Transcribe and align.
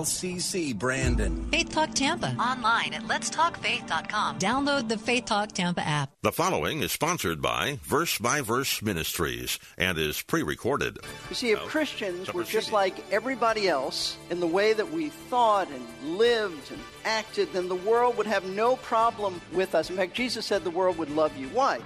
LCC 0.00 0.78
Brandon. 0.78 1.50
Faith 1.50 1.70
Talk 1.70 1.92
Tampa. 1.92 2.28
Online 2.38 2.94
at 2.94 3.02
letstalkfaith.com. 3.02 4.38
Download 4.38 4.88
the 4.88 4.96
Faith 4.96 5.24
Talk 5.24 5.50
Tampa 5.50 5.80
app. 5.80 6.10
The 6.22 6.30
following 6.30 6.82
is 6.82 6.92
sponsored 6.92 7.42
by 7.42 7.80
Verse 7.82 8.16
by 8.16 8.40
Verse 8.40 8.80
Ministries 8.80 9.58
and 9.76 9.98
is 9.98 10.22
pre 10.22 10.44
recorded. 10.44 10.98
You 11.30 11.34
see, 11.34 11.50
if 11.50 11.58
Christians 11.62 12.32
were 12.32 12.44
just 12.44 12.70
like 12.70 12.94
everybody 13.10 13.68
else 13.68 14.16
in 14.30 14.38
the 14.38 14.46
way 14.46 14.72
that 14.72 14.88
we 14.92 15.08
thought 15.08 15.66
and 15.68 16.16
lived 16.16 16.70
and 16.70 16.80
acted, 17.04 17.52
then 17.52 17.68
the 17.68 17.74
world 17.74 18.16
would 18.18 18.28
have 18.28 18.44
no 18.44 18.76
problem 18.76 19.40
with 19.52 19.74
us. 19.74 19.90
In 19.90 19.96
fact, 19.96 20.14
Jesus 20.14 20.46
said 20.46 20.62
the 20.62 20.70
world 20.70 20.96
would 20.98 21.10
love 21.10 21.36
you. 21.36 21.48
Why? 21.48 21.80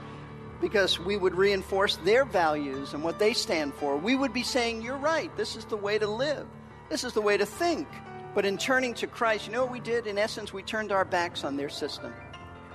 Because 0.60 1.00
we 1.00 1.16
would 1.16 1.34
reinforce 1.34 1.96
their 2.04 2.26
values 2.26 2.92
and 2.92 3.02
what 3.02 3.18
they 3.18 3.32
stand 3.32 3.72
for. 3.72 3.96
We 3.96 4.16
would 4.16 4.34
be 4.34 4.42
saying, 4.42 4.82
You're 4.82 4.98
right, 4.98 5.34
this 5.38 5.56
is 5.56 5.64
the 5.64 5.78
way 5.78 5.98
to 5.98 6.06
live. 6.06 6.46
This 6.92 7.04
is 7.04 7.14
the 7.14 7.22
way 7.22 7.38
to 7.38 7.46
think. 7.46 7.88
But 8.34 8.44
in 8.44 8.58
turning 8.58 8.92
to 8.94 9.06
Christ, 9.06 9.46
you 9.46 9.52
know 9.54 9.62
what 9.62 9.72
we 9.72 9.80
did? 9.80 10.06
In 10.06 10.18
essence, 10.18 10.52
we 10.52 10.62
turned 10.62 10.92
our 10.92 11.06
backs 11.06 11.42
on 11.42 11.56
their 11.56 11.70
system. 11.70 12.12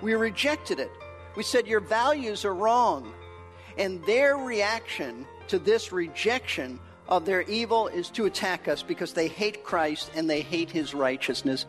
We 0.01 0.15
rejected 0.15 0.79
it. 0.79 0.89
We 1.35 1.43
said, 1.43 1.67
Your 1.67 1.81
values 1.81 2.43
are 2.43 2.55
wrong. 2.55 3.13
And 3.77 4.03
their 4.05 4.37
reaction 4.37 5.27
to 5.49 5.59
this 5.59 5.91
rejection 5.91 6.79
of 7.07 7.27
their 7.27 7.43
evil 7.43 7.89
is 7.89 8.09
to 8.09 8.25
attack 8.25 8.67
us 8.67 8.81
because 8.81 9.13
they 9.13 9.27
hate 9.27 9.63
Christ 9.63 10.09
and 10.15 10.27
they 10.27 10.41
hate 10.41 10.71
his 10.71 10.95
righteousness. 10.95 11.67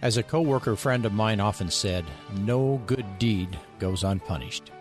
As 0.00 0.16
a 0.16 0.22
coworker 0.22 0.76
friend 0.76 1.04
of 1.04 1.12
mine 1.12 1.40
often 1.40 1.70
said, 1.70 2.06
no 2.38 2.80
good 2.86 3.18
deed 3.18 3.58
goes 3.78 4.02
unpunished. 4.02 4.72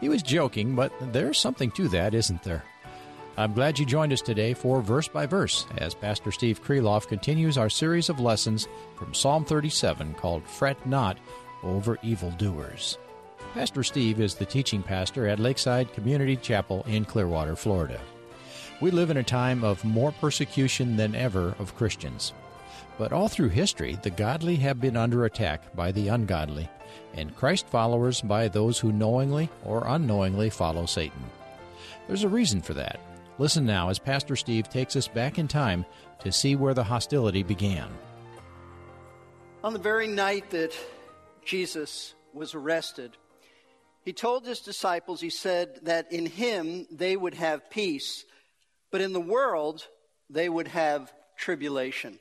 He 0.00 0.08
was 0.08 0.20
joking, 0.24 0.74
but 0.74 0.92
there's 1.12 1.38
something 1.38 1.70
to 1.72 1.86
that, 1.90 2.12
isn't 2.12 2.42
there? 2.42 2.64
I'm 3.36 3.52
glad 3.52 3.80
you 3.80 3.84
joined 3.84 4.12
us 4.12 4.22
today 4.22 4.54
for 4.54 4.80
Verse 4.80 5.08
by 5.08 5.26
Verse 5.26 5.66
as 5.78 5.92
Pastor 5.92 6.30
Steve 6.30 6.62
Kreloff 6.62 7.08
continues 7.08 7.58
our 7.58 7.68
series 7.68 8.08
of 8.08 8.20
lessons 8.20 8.68
from 8.94 9.12
Psalm 9.12 9.44
37 9.44 10.14
called 10.14 10.46
Fret 10.46 10.86
Not 10.86 11.18
Over 11.64 11.98
Evildoers. 12.04 12.96
Pastor 13.52 13.82
Steve 13.82 14.20
is 14.20 14.36
the 14.36 14.46
teaching 14.46 14.84
pastor 14.84 15.26
at 15.26 15.40
Lakeside 15.40 15.92
Community 15.94 16.36
Chapel 16.36 16.84
in 16.86 17.04
Clearwater, 17.04 17.56
Florida. 17.56 18.00
We 18.80 18.92
live 18.92 19.10
in 19.10 19.16
a 19.16 19.24
time 19.24 19.64
of 19.64 19.84
more 19.84 20.12
persecution 20.12 20.96
than 20.96 21.16
ever 21.16 21.56
of 21.58 21.74
Christians. 21.74 22.32
But 22.98 23.12
all 23.12 23.26
through 23.26 23.48
history, 23.48 23.98
the 24.00 24.10
godly 24.10 24.54
have 24.56 24.80
been 24.80 24.96
under 24.96 25.24
attack 25.24 25.74
by 25.74 25.90
the 25.90 26.06
ungodly, 26.06 26.68
and 27.14 27.34
Christ 27.34 27.66
followers 27.66 28.20
by 28.20 28.46
those 28.46 28.78
who 28.78 28.92
knowingly 28.92 29.50
or 29.64 29.82
unknowingly 29.88 30.50
follow 30.50 30.86
Satan. 30.86 31.24
There's 32.06 32.22
a 32.22 32.28
reason 32.28 32.62
for 32.62 32.74
that. 32.74 33.00
Listen 33.38 33.66
now 33.66 33.88
as 33.88 33.98
Pastor 33.98 34.36
Steve 34.36 34.68
takes 34.68 34.94
us 34.94 35.08
back 35.08 35.38
in 35.38 35.48
time 35.48 35.84
to 36.20 36.30
see 36.30 36.54
where 36.54 36.74
the 36.74 36.84
hostility 36.84 37.42
began. 37.42 37.88
On 39.64 39.72
the 39.72 39.78
very 39.78 40.06
night 40.06 40.50
that 40.50 40.72
Jesus 41.44 42.14
was 42.32 42.54
arrested, 42.54 43.16
he 44.04 44.12
told 44.12 44.46
his 44.46 44.60
disciples, 44.60 45.20
he 45.20 45.30
said 45.30 45.80
that 45.82 46.12
in 46.12 46.26
him 46.26 46.86
they 46.90 47.16
would 47.16 47.34
have 47.34 47.70
peace, 47.70 48.24
but 48.92 49.00
in 49.00 49.12
the 49.12 49.20
world 49.20 49.86
they 50.30 50.48
would 50.48 50.68
have 50.68 51.12
tribulation. 51.36 52.20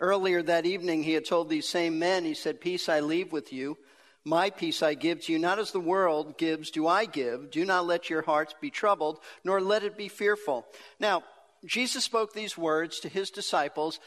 Earlier 0.00 0.42
that 0.42 0.64
evening, 0.64 1.02
he 1.02 1.12
had 1.12 1.26
told 1.26 1.48
these 1.48 1.68
same 1.68 1.98
men, 1.98 2.24
he 2.24 2.34
said, 2.34 2.60
Peace 2.60 2.88
I 2.88 3.00
leave 3.00 3.32
with 3.32 3.52
you. 3.52 3.76
My 4.24 4.50
peace 4.50 4.82
I 4.82 4.94
give 4.94 5.22
to 5.22 5.32
you, 5.32 5.38
not 5.38 5.58
as 5.58 5.72
the 5.72 5.80
world 5.80 6.36
gives, 6.36 6.70
do 6.70 6.86
I 6.86 7.06
give. 7.06 7.50
Do 7.50 7.64
not 7.64 7.86
let 7.86 8.10
your 8.10 8.22
hearts 8.22 8.54
be 8.60 8.70
troubled, 8.70 9.18
nor 9.44 9.60
let 9.60 9.82
it 9.82 9.96
be 9.96 10.08
fearful. 10.08 10.66
Now, 10.98 11.22
Jesus 11.64 12.04
spoke 12.04 12.32
these 12.32 12.56
words 12.56 13.00
to 13.00 13.08
his 13.08 13.30
disciples 13.30 13.98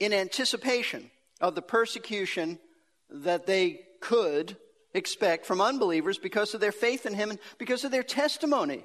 in 0.00 0.12
anticipation 0.12 1.10
of 1.40 1.54
the 1.54 1.62
persecution 1.62 2.58
that 3.10 3.46
they 3.46 3.80
could 4.00 4.56
expect 4.94 5.44
from 5.46 5.60
unbelievers 5.60 6.18
because 6.18 6.54
of 6.54 6.60
their 6.60 6.72
faith 6.72 7.04
in 7.06 7.14
him 7.14 7.30
and 7.30 7.38
because 7.58 7.84
of 7.84 7.90
their 7.90 8.02
testimony 8.02 8.84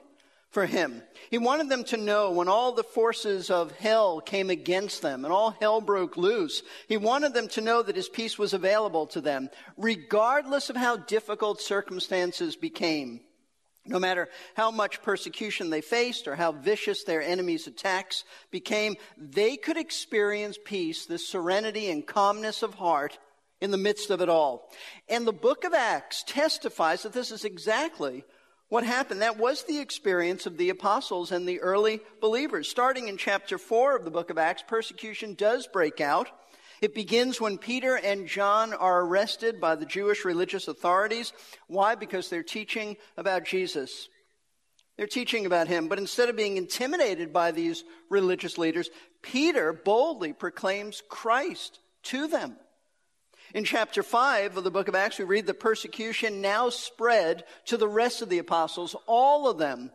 for 0.52 0.66
him. 0.66 1.02
He 1.30 1.38
wanted 1.38 1.70
them 1.70 1.86
to 1.86 1.98
know 1.98 2.32
when 2.32 2.50
all 2.50 2.74
the 2.74 2.84
forces 2.84 3.50
of 3.50 3.72
hell 3.72 4.20
came 4.20 4.50
against 4.50 5.02
them 5.02 5.24
and 5.24 5.34
all 5.34 5.52
hell 5.52 5.80
broke 5.80 6.18
loose, 6.18 6.62
he 6.88 6.98
wanted 6.98 7.34
them 7.34 7.48
to 7.50 7.62
know 7.62 7.82
that 7.82 7.96
his 7.96 8.10
peace 8.10 8.38
was 8.38 8.54
available 8.54 9.08
to 9.08 9.22
them, 9.22 9.50
regardless 9.78 10.70
of 10.70 10.76
how 10.76 10.98
difficult 10.98 11.62
circumstances 11.62 12.56
became. 12.58 13.22
No 13.86 13.98
matter 13.98 14.30
how 14.56 14.70
much 14.70 15.02
persecution 15.02 15.70
they 15.70 15.82
faced 15.82 16.28
or 16.28 16.36
how 16.36 16.52
vicious 16.52 17.04
their 17.04 17.22
enemies' 17.22 17.66
attacks 17.66 18.26
became, 18.52 18.96
they 19.18 19.58
could 19.58 19.78
experience 19.78 20.60
peace, 20.64 21.06
this 21.06 21.28
serenity 21.28 21.90
and 21.90 22.06
calmness 22.06 22.62
of 22.62 22.76
heart 22.76 23.18
in 23.60 23.72
the 23.72 23.78
midst 23.78 24.10
of 24.10 24.22
it 24.22 24.30
all. 24.30 24.70
And 25.08 25.26
the 25.26 25.32
book 25.32 25.64
of 25.64 25.74
Acts 25.74 26.24
testifies 26.28 27.04
that 27.04 27.14
this 27.14 27.32
is 27.32 27.46
exactly 27.46 28.24
what 28.72 28.86
happened. 28.86 29.22
That 29.22 29.38
was 29.38 29.64
the 29.64 29.80
experience 29.80 30.46
of 30.46 30.56
the 30.56 30.70
apostles 30.70 31.34
and 31.34 31.46
the 31.46 31.60
early 31.60 32.00
believers. 32.22 32.70
Starting 32.70 33.10
in 33.10 33.18
chapter 33.18 33.58
4 33.58 33.98
of 33.98 34.06
the 34.06 34.12
book 34.12 34.30
of 34.30 34.38
Acts, 34.38 34.64
persecution 34.66 35.34
does 35.34 35.68
break 35.68 36.00
out. 36.00 36.30
It 36.82 36.96
begins 36.96 37.42
when 37.42 37.58
Peter 37.58 37.98
and 37.98 38.30
John 38.30 38.74
are 38.74 39.02
arrested 39.02 39.60
by 39.60 39.76
the 39.76 39.86
Jewish 39.86 40.24
religious 40.24 40.70
authorities. 40.70 41.34
Why? 41.68 41.96
Because 41.96 42.30
they're 42.30 42.44
teaching 42.44 42.96
about 43.18 43.44
Jesus. 43.44 44.08
They're 44.96 45.06
teaching 45.06 45.46
about 45.46 45.68
him. 45.68 45.90
But 45.90 46.00
instead 46.00 46.30
of 46.30 46.38
being 46.38 46.56
intimidated 46.56 47.34
by 47.34 47.52
these 47.52 47.84
religious 48.10 48.58
leaders, 48.58 48.90
Peter 49.22 49.74
boldly 49.74 50.32
proclaims 50.32 51.04
Christ 51.10 51.80
to 52.04 52.26
them. 52.26 52.56
In 53.54 53.66
chapter 53.66 54.02
5 54.02 54.56
of 54.56 54.64
the 54.64 54.72
book 54.72 54.88
of 54.88 54.96
Acts, 54.96 55.20
we 55.20 55.26
read 55.26 55.46
the 55.46 55.54
persecution 55.54 56.40
now 56.40 56.70
spread 56.70 57.44
to 57.66 57.76
the 57.76 57.88
rest 57.88 58.22
of 58.22 58.30
the 58.30 58.40
apostles. 58.40 58.96
All 59.08 59.50
of 59.50 59.58
them 59.58 59.92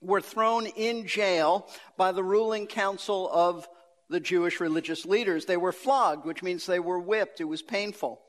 were 0.00 0.22
thrown 0.22 0.66
in 0.66 1.06
jail 1.06 1.68
by 1.98 2.12
the 2.12 2.24
ruling 2.24 2.66
council 2.66 3.28
of 3.30 3.68
the 4.08 4.20
Jewish 4.20 4.60
religious 4.60 5.04
leaders. 5.04 5.44
They 5.44 5.58
were 5.58 5.72
flogged, 5.72 6.24
which 6.24 6.42
means 6.42 6.64
they 6.64 6.80
were 6.80 6.98
whipped. 6.98 7.38
It 7.38 7.44
was 7.44 7.60
painful. 7.60 8.22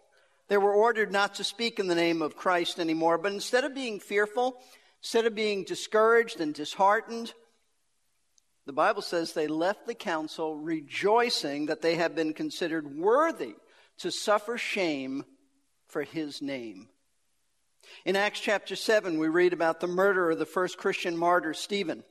They 0.50 0.58
were 0.58 0.74
ordered 0.74 1.14
not 1.14 1.36
to 1.36 1.46
speak 1.46 1.80
in 1.80 1.88
the 1.88 1.96
name 1.96 2.22
of 2.22 2.36
Christ 2.36 2.78
anymore. 2.78 3.18
But 3.18 3.32
instead 3.32 3.64
of 3.64 3.74
being 3.74 4.02
fearful, 4.02 4.62
instead 5.00 5.26
of 5.26 5.34
being 5.34 5.64
discouraged 5.64 6.42
and 6.42 6.54
disheartened, 6.54 7.34
the 8.66 8.74
Bible 8.74 9.02
says 9.02 9.32
they 9.32 9.48
left 9.48 9.88
the 9.88 9.96
council 9.96 10.58
rejoicing 10.58 11.68
that 11.68 11.82
they 11.82 11.96
had 11.96 12.16
been 12.16 12.34
considered 12.34 12.98
worthy 12.98 13.56
to 14.00 14.12
suffer 14.12 14.58
shame 14.58 15.24
for 15.88 16.04
his 16.04 16.42
name. 16.42 16.88
In 18.06 18.16
Acts 18.16 18.40
chapter 18.40 18.76
7, 18.76 19.18
we 19.18 19.28
read 19.28 19.54
about 19.54 19.80
the 19.80 19.88
murder 19.88 20.32
of 20.32 20.40
the 20.40 20.46
first 20.46 20.78
Christian 20.78 21.18
martyr, 21.18 21.54
Stephen, 21.54 22.04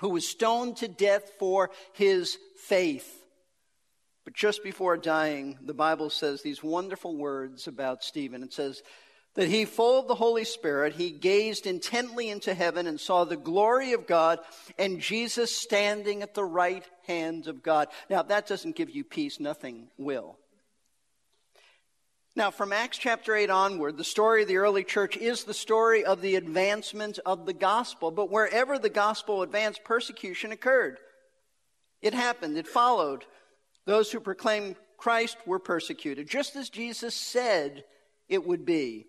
who 0.00 0.08
was 0.08 0.26
stoned 0.26 0.78
to 0.78 0.88
death 0.88 1.32
for 1.38 1.70
his 1.92 2.38
faith. 2.56 3.24
But 4.24 4.34
just 4.34 4.62
before 4.62 4.96
dying, 4.96 5.58
the 5.62 5.74
Bible 5.74 6.08
says 6.10 6.42
these 6.42 6.62
wonderful 6.62 7.16
words 7.16 7.66
about 7.66 8.02
Stephen. 8.02 8.42
It 8.42 8.54
says 8.54 8.82
that 9.34 9.48
he, 9.48 9.66
full 9.66 10.00
of 10.00 10.08
the 10.08 10.14
Holy 10.14 10.44
Spirit, 10.44 10.94
he 10.94 11.10
gazed 11.10 11.66
intently 11.66 12.30
into 12.30 12.54
heaven 12.54 12.86
and 12.86 12.98
saw 12.98 13.24
the 13.24 13.36
glory 13.36 13.92
of 13.92 14.06
God 14.06 14.38
and 14.78 15.00
Jesus 15.00 15.54
standing 15.54 16.22
at 16.22 16.34
the 16.34 16.44
right 16.44 16.84
hand 17.06 17.46
of 17.46 17.62
God. 17.62 17.88
Now, 18.08 18.20
if 18.20 18.28
that 18.28 18.46
doesn't 18.46 18.76
give 18.76 18.90
you 18.90 19.04
peace, 19.04 19.38
nothing 19.38 19.88
will. 19.98 20.38
Now, 22.36 22.50
from 22.50 22.72
Acts 22.72 22.98
chapter 22.98 23.36
8 23.36 23.48
onward, 23.48 23.96
the 23.96 24.02
story 24.02 24.42
of 24.42 24.48
the 24.48 24.56
early 24.56 24.82
church 24.82 25.16
is 25.16 25.44
the 25.44 25.54
story 25.54 26.04
of 26.04 26.20
the 26.20 26.34
advancement 26.34 27.20
of 27.24 27.46
the 27.46 27.52
gospel. 27.52 28.10
But 28.10 28.28
wherever 28.28 28.76
the 28.76 28.90
gospel 28.90 29.42
advanced, 29.42 29.84
persecution 29.84 30.50
occurred. 30.50 30.98
It 32.02 32.12
happened, 32.12 32.56
it 32.58 32.66
followed. 32.66 33.24
Those 33.86 34.10
who 34.10 34.18
proclaimed 34.18 34.74
Christ 34.98 35.36
were 35.46 35.60
persecuted, 35.60 36.28
just 36.28 36.56
as 36.56 36.70
Jesus 36.70 37.14
said 37.14 37.84
it 38.28 38.44
would 38.44 38.66
be. 38.66 39.06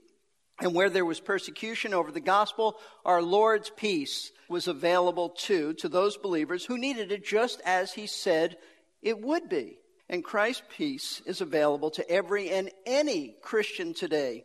And 0.59 0.75
where 0.75 0.91
there 0.91 1.03
was 1.03 1.19
persecution 1.19 1.95
over 1.95 2.11
the 2.11 2.21
gospel, 2.21 2.75
our 3.03 3.23
Lord's 3.23 3.71
peace 3.71 4.31
was 4.49 4.67
available 4.67 5.29
too 5.29 5.73
to 5.75 5.89
those 5.89 6.15
believers 6.15 6.63
who 6.63 6.77
needed 6.77 7.11
it 7.11 7.25
just 7.25 7.59
as 7.65 7.91
he 7.91 8.05
said 8.05 8.55
it 9.01 9.19
would 9.19 9.49
be. 9.49 9.77
And 10.09 10.23
Christ's 10.23 10.63
peace 10.75 11.21
is 11.25 11.41
available 11.41 11.89
to 11.91 12.09
every 12.09 12.51
and 12.51 12.69
any 12.85 13.35
Christian 13.41 13.93
today. 13.93 14.43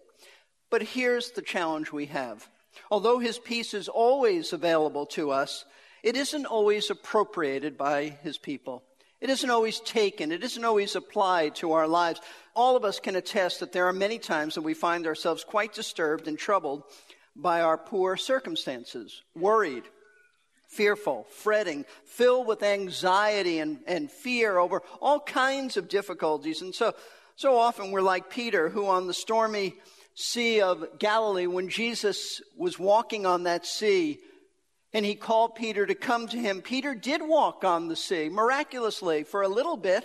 But 0.70 0.82
here's 0.82 1.32
the 1.32 1.42
challenge 1.42 1.92
we 1.92 2.06
have. 2.06 2.48
Although 2.90 3.18
his 3.18 3.38
peace 3.38 3.74
is 3.74 3.88
always 3.88 4.52
available 4.52 5.06
to 5.06 5.30
us, 5.30 5.64
it 6.02 6.16
isn't 6.16 6.46
always 6.46 6.90
appropriated 6.90 7.76
by 7.76 8.16
his 8.22 8.38
people. 8.38 8.84
It 9.20 9.28
isn't 9.28 9.50
always 9.50 9.80
taken. 9.80 10.32
It 10.32 10.42
isn't 10.42 10.64
always 10.64 10.96
applied 10.96 11.56
to 11.56 11.72
our 11.72 11.86
lives. 11.86 12.20
All 12.56 12.76
of 12.76 12.84
us 12.84 13.00
can 13.00 13.16
attest 13.16 13.60
that 13.60 13.72
there 13.72 13.86
are 13.86 13.92
many 13.92 14.18
times 14.18 14.54
that 14.54 14.62
we 14.62 14.72
find 14.72 15.06
ourselves 15.06 15.44
quite 15.44 15.74
disturbed 15.74 16.26
and 16.26 16.38
troubled 16.38 16.84
by 17.36 17.60
our 17.60 17.76
poor 17.76 18.16
circumstances, 18.16 19.22
worried, 19.34 19.84
fearful, 20.70 21.26
fretting, 21.30 21.84
filled 22.04 22.46
with 22.46 22.62
anxiety 22.62 23.58
and, 23.58 23.80
and 23.86 24.10
fear 24.10 24.56
over 24.56 24.82
all 25.02 25.20
kinds 25.20 25.76
of 25.76 25.88
difficulties. 25.88 26.62
And 26.62 26.74
so, 26.74 26.94
so 27.36 27.58
often 27.58 27.90
we're 27.90 28.02
like 28.02 28.30
Peter, 28.30 28.68
who 28.68 28.86
on 28.86 29.06
the 29.06 29.14
stormy 29.14 29.74
Sea 30.14 30.60
of 30.60 30.98
Galilee, 30.98 31.46
when 31.46 31.68
Jesus 31.68 32.40
was 32.56 32.78
walking 32.78 33.26
on 33.26 33.44
that 33.44 33.66
sea, 33.66 34.18
and 34.92 35.04
he 35.04 35.14
called 35.14 35.54
Peter 35.54 35.86
to 35.86 35.94
come 35.94 36.28
to 36.28 36.36
him. 36.36 36.62
Peter 36.62 36.94
did 36.94 37.22
walk 37.22 37.64
on 37.64 37.88
the 37.88 37.96
sea 37.96 38.28
miraculously 38.28 39.22
for 39.22 39.42
a 39.42 39.48
little 39.48 39.76
bit. 39.76 40.04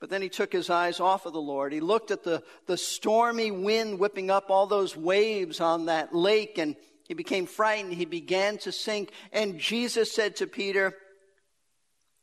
But 0.00 0.08
then 0.08 0.22
he 0.22 0.28
took 0.30 0.52
his 0.52 0.70
eyes 0.70 0.98
off 0.98 1.26
of 1.26 1.34
the 1.34 1.40
Lord. 1.40 1.72
He 1.72 1.80
looked 1.80 2.10
at 2.10 2.22
the, 2.24 2.42
the 2.66 2.78
stormy 2.78 3.50
wind 3.50 3.98
whipping 3.98 4.30
up 4.30 4.48
all 4.48 4.66
those 4.66 4.96
waves 4.96 5.60
on 5.60 5.86
that 5.86 6.14
lake 6.14 6.56
and 6.58 6.74
he 7.10 7.14
became 7.14 7.46
frightened. 7.46 7.92
He 7.92 8.04
began 8.04 8.56
to 8.58 8.70
sink. 8.70 9.10
And 9.32 9.58
Jesus 9.58 10.12
said 10.12 10.36
to 10.36 10.46
Peter, 10.46 10.94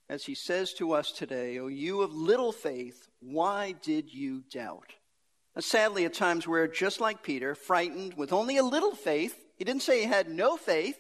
as 0.08 0.24
he 0.24 0.34
says 0.34 0.72
to 0.76 0.94
us 0.94 1.12
today, 1.12 1.60
O 1.60 1.68
you 1.68 2.04
of 2.04 2.14
little 2.14 2.54
faith, 2.54 3.10
why 3.20 3.76
did 3.84 4.14
you 4.14 4.44
doubt? 4.50 4.94
Now, 5.54 5.60
sadly, 5.60 6.06
at 6.06 6.14
times 6.14 6.48
we're 6.48 6.68
just 6.68 7.02
like 7.02 7.22
Peter, 7.22 7.54
frightened 7.54 8.14
with 8.14 8.32
only 8.32 8.56
a 8.56 8.64
little 8.64 8.96
faith. 8.96 9.38
He 9.58 9.66
didn't 9.66 9.82
say 9.82 10.00
he 10.00 10.06
had 10.06 10.30
no 10.30 10.56
faith, 10.56 10.98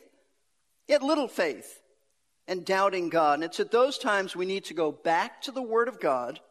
he 0.86 0.92
had 0.92 1.02
little 1.02 1.30
faith 1.30 1.80
and 2.46 2.66
doubting 2.66 3.08
God. 3.08 3.36
And 3.36 3.46
it's 3.46 3.62
at 3.62 3.72
those 3.72 3.98
times 3.98 4.36
we 4.36 4.46
need 4.46 4.66
to 4.66 4.74
go 4.74 4.92
back 4.92 5.42
to 5.44 5.52
the 5.54 5.62
Word 5.62 5.88
of 5.88 6.02
God 6.02 6.42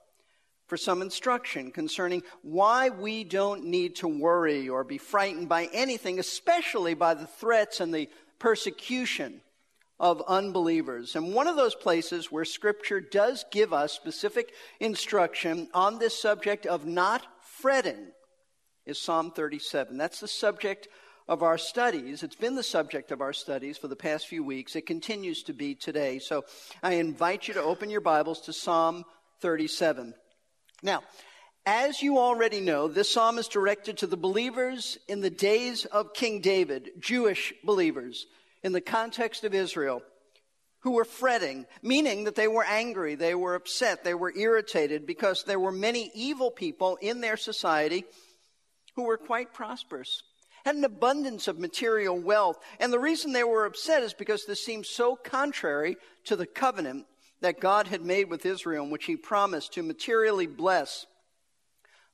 for 0.66 0.76
some 0.76 1.02
instruction 1.02 1.70
concerning 1.70 2.22
why 2.42 2.88
we 2.88 3.24
don't 3.24 3.64
need 3.64 3.96
to 3.96 4.08
worry 4.08 4.68
or 4.68 4.84
be 4.84 4.98
frightened 4.98 5.48
by 5.48 5.68
anything, 5.72 6.18
especially 6.18 6.94
by 6.94 7.14
the 7.14 7.26
threats 7.26 7.80
and 7.80 7.94
the 7.94 8.08
persecution 8.38 9.40
of 9.98 10.22
unbelievers. 10.26 11.16
And 11.16 11.34
one 11.34 11.46
of 11.46 11.56
those 11.56 11.74
places 11.74 12.30
where 12.30 12.44
Scripture 12.44 13.00
does 13.00 13.44
give 13.50 13.72
us 13.72 13.92
specific 13.92 14.52
instruction 14.80 15.68
on 15.72 15.98
this 15.98 16.20
subject 16.20 16.66
of 16.66 16.84
not 16.84 17.26
fretting 17.40 18.08
is 18.84 19.00
Psalm 19.00 19.30
37. 19.30 19.96
That's 19.96 20.20
the 20.20 20.28
subject 20.28 20.88
of 21.28 21.42
our 21.42 21.58
studies. 21.58 22.22
It's 22.22 22.36
been 22.36 22.54
the 22.54 22.62
subject 22.62 23.10
of 23.10 23.20
our 23.20 23.32
studies 23.32 23.78
for 23.78 23.88
the 23.88 23.96
past 23.96 24.28
few 24.28 24.44
weeks. 24.44 24.76
It 24.76 24.86
continues 24.86 25.42
to 25.44 25.52
be 25.52 25.74
today. 25.74 26.18
So 26.18 26.44
I 26.82 26.94
invite 26.94 27.48
you 27.48 27.54
to 27.54 27.62
open 27.62 27.90
your 27.90 28.00
Bibles 28.00 28.42
to 28.42 28.52
Psalm 28.52 29.04
37. 29.40 30.14
Now, 30.82 31.02
as 31.64 32.02
you 32.02 32.18
already 32.18 32.60
know, 32.60 32.88
this 32.88 33.10
psalm 33.10 33.38
is 33.38 33.48
directed 33.48 33.98
to 33.98 34.06
the 34.06 34.16
believers 34.16 34.98
in 35.08 35.20
the 35.20 35.30
days 35.30 35.84
of 35.84 36.14
King 36.14 36.40
David, 36.40 36.90
Jewish 36.98 37.52
believers, 37.64 38.26
in 38.62 38.72
the 38.72 38.80
context 38.80 39.44
of 39.44 39.54
Israel, 39.54 40.02
who 40.80 40.92
were 40.92 41.04
fretting, 41.04 41.66
meaning 41.82 42.24
that 42.24 42.36
they 42.36 42.48
were 42.48 42.64
angry, 42.64 43.16
they 43.16 43.34
were 43.34 43.54
upset, 43.54 44.04
they 44.04 44.14
were 44.14 44.32
irritated 44.36 45.06
because 45.06 45.42
there 45.42 45.58
were 45.58 45.72
many 45.72 46.10
evil 46.14 46.50
people 46.50 46.96
in 47.00 47.20
their 47.20 47.36
society 47.36 48.04
who 48.94 49.02
were 49.02 49.18
quite 49.18 49.52
prosperous 49.52 50.22
had 50.66 50.74
an 50.74 50.84
abundance 50.84 51.46
of 51.46 51.60
material 51.60 52.18
wealth. 52.18 52.58
And 52.80 52.92
the 52.92 52.98
reason 52.98 53.32
they 53.32 53.44
were 53.44 53.66
upset 53.66 54.02
is 54.02 54.12
because 54.12 54.44
this 54.44 54.64
seemed 54.64 54.84
so 54.84 55.14
contrary 55.14 55.96
to 56.24 56.34
the 56.34 56.44
covenant 56.44 57.06
that 57.46 57.60
God 57.60 57.86
had 57.86 58.04
made 58.04 58.28
with 58.28 58.44
Israel, 58.44 58.82
in 58.86 58.90
which 58.90 59.04
he 59.04 59.14
promised 59.14 59.74
to 59.74 59.82
materially 59.84 60.48
bless 60.48 61.06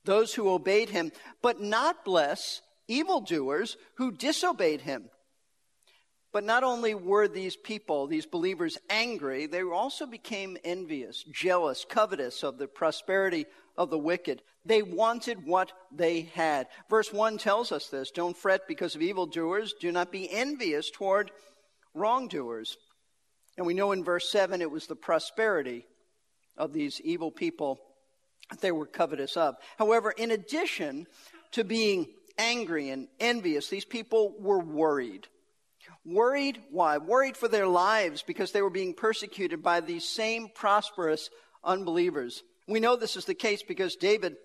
those 0.04 0.34
who 0.34 0.50
obeyed 0.50 0.90
him, 0.90 1.10
but 1.40 1.58
not 1.58 2.04
bless 2.04 2.60
evildoers 2.86 3.78
who 3.94 4.12
disobeyed 4.12 4.82
him. 4.82 5.04
But 6.34 6.44
not 6.44 6.64
only 6.64 6.94
were 6.94 7.28
these 7.28 7.56
people, 7.56 8.06
these 8.06 8.26
believers, 8.26 8.76
angry, 8.90 9.46
they 9.46 9.62
also 9.62 10.04
became 10.04 10.58
envious, 10.64 11.24
jealous, 11.32 11.86
covetous 11.88 12.42
of 12.42 12.58
the 12.58 12.66
prosperity 12.66 13.46
of 13.78 13.88
the 13.88 13.98
wicked. 13.98 14.42
They 14.66 14.82
wanted 14.82 15.46
what 15.46 15.72
they 15.90 16.28
had. 16.34 16.66
Verse 16.90 17.10
1 17.10 17.38
tells 17.38 17.72
us 17.72 17.88
this 17.88 18.10
Don't 18.10 18.36
fret 18.36 18.68
because 18.68 18.94
of 18.94 19.00
evildoers, 19.00 19.72
do 19.80 19.92
not 19.92 20.12
be 20.12 20.30
envious 20.30 20.90
toward 20.90 21.30
wrongdoers. 21.94 22.76
And 23.56 23.66
we 23.66 23.74
know 23.74 23.92
in 23.92 24.04
verse 24.04 24.30
7 24.30 24.62
it 24.62 24.70
was 24.70 24.86
the 24.86 24.96
prosperity 24.96 25.86
of 26.56 26.72
these 26.72 27.00
evil 27.02 27.30
people 27.30 27.80
that 28.50 28.60
they 28.60 28.72
were 28.72 28.86
covetous 28.86 29.36
of. 29.36 29.56
However, 29.78 30.10
in 30.10 30.30
addition 30.30 31.06
to 31.52 31.64
being 31.64 32.08
angry 32.38 32.90
and 32.90 33.08
envious, 33.20 33.68
these 33.68 33.84
people 33.84 34.34
were 34.38 34.58
worried. 34.58 35.26
Worried, 36.04 36.60
why? 36.70 36.98
Worried 36.98 37.36
for 37.36 37.48
their 37.48 37.66
lives 37.66 38.22
because 38.22 38.52
they 38.52 38.62
were 38.62 38.70
being 38.70 38.94
persecuted 38.94 39.62
by 39.62 39.80
these 39.80 40.08
same 40.08 40.48
prosperous 40.52 41.30
unbelievers. 41.62 42.42
We 42.66 42.80
know 42.80 42.96
this 42.96 43.16
is 43.16 43.24
the 43.24 43.34
case 43.34 43.62
because 43.62 43.96
David, 43.96 44.36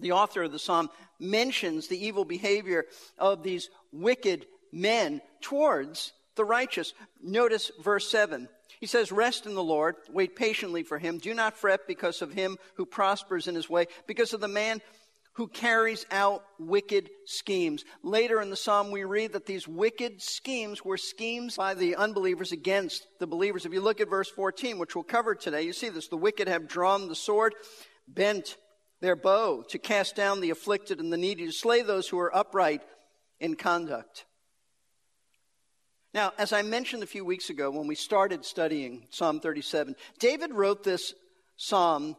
the 0.00 0.12
author 0.12 0.42
of 0.42 0.52
the 0.52 0.58
psalm, 0.58 0.88
mentions 1.20 1.86
the 1.86 2.04
evil 2.04 2.24
behavior 2.24 2.84
of 3.18 3.42
these 3.42 3.68
wicked 3.92 4.46
men 4.72 5.20
towards 5.40 6.12
the 6.36 6.44
righteous. 6.44 6.94
Notice 7.22 7.70
verse 7.82 8.10
7. 8.10 8.48
He 8.80 8.86
says, 8.86 9.12
Rest 9.12 9.46
in 9.46 9.54
the 9.54 9.62
Lord, 9.62 9.96
wait 10.10 10.34
patiently 10.34 10.82
for 10.82 10.98
him. 10.98 11.18
Do 11.18 11.34
not 11.34 11.56
fret 11.56 11.80
because 11.86 12.22
of 12.22 12.32
him 12.32 12.58
who 12.76 12.86
prospers 12.86 13.46
in 13.48 13.54
his 13.54 13.70
way, 13.70 13.86
because 14.06 14.32
of 14.32 14.40
the 14.40 14.48
man 14.48 14.80
who 15.34 15.48
carries 15.48 16.04
out 16.10 16.44
wicked 16.58 17.08
schemes. 17.24 17.84
Later 18.02 18.40
in 18.40 18.50
the 18.50 18.56
psalm, 18.56 18.90
we 18.90 19.04
read 19.04 19.32
that 19.32 19.46
these 19.46 19.66
wicked 19.66 20.20
schemes 20.20 20.84
were 20.84 20.98
schemes 20.98 21.56
by 21.56 21.74
the 21.74 21.96
unbelievers 21.96 22.52
against 22.52 23.06
the 23.18 23.26
believers. 23.26 23.64
If 23.64 23.72
you 23.72 23.80
look 23.80 24.00
at 24.00 24.10
verse 24.10 24.28
14, 24.28 24.78
which 24.78 24.94
we'll 24.94 25.04
cover 25.04 25.34
today, 25.34 25.62
you 25.62 25.72
see 25.72 25.88
this. 25.88 26.08
The 26.08 26.16
wicked 26.16 26.48
have 26.48 26.68
drawn 26.68 27.08
the 27.08 27.14
sword, 27.14 27.54
bent 28.06 28.56
their 29.00 29.16
bow 29.16 29.64
to 29.70 29.78
cast 29.78 30.16
down 30.16 30.40
the 30.40 30.50
afflicted 30.50 31.00
and 31.00 31.12
the 31.12 31.16
needy, 31.16 31.46
to 31.46 31.52
slay 31.52 31.82
those 31.82 32.08
who 32.08 32.18
are 32.18 32.34
upright 32.34 32.82
in 33.40 33.54
conduct. 33.54 34.26
Now, 36.14 36.32
as 36.36 36.52
I 36.52 36.60
mentioned 36.60 37.02
a 37.02 37.06
few 37.06 37.24
weeks 37.24 37.48
ago 37.48 37.70
when 37.70 37.86
we 37.86 37.94
started 37.94 38.44
studying 38.44 39.06
Psalm 39.08 39.40
37, 39.40 39.96
David 40.18 40.52
wrote 40.52 40.84
this 40.84 41.14
psalm 41.56 42.16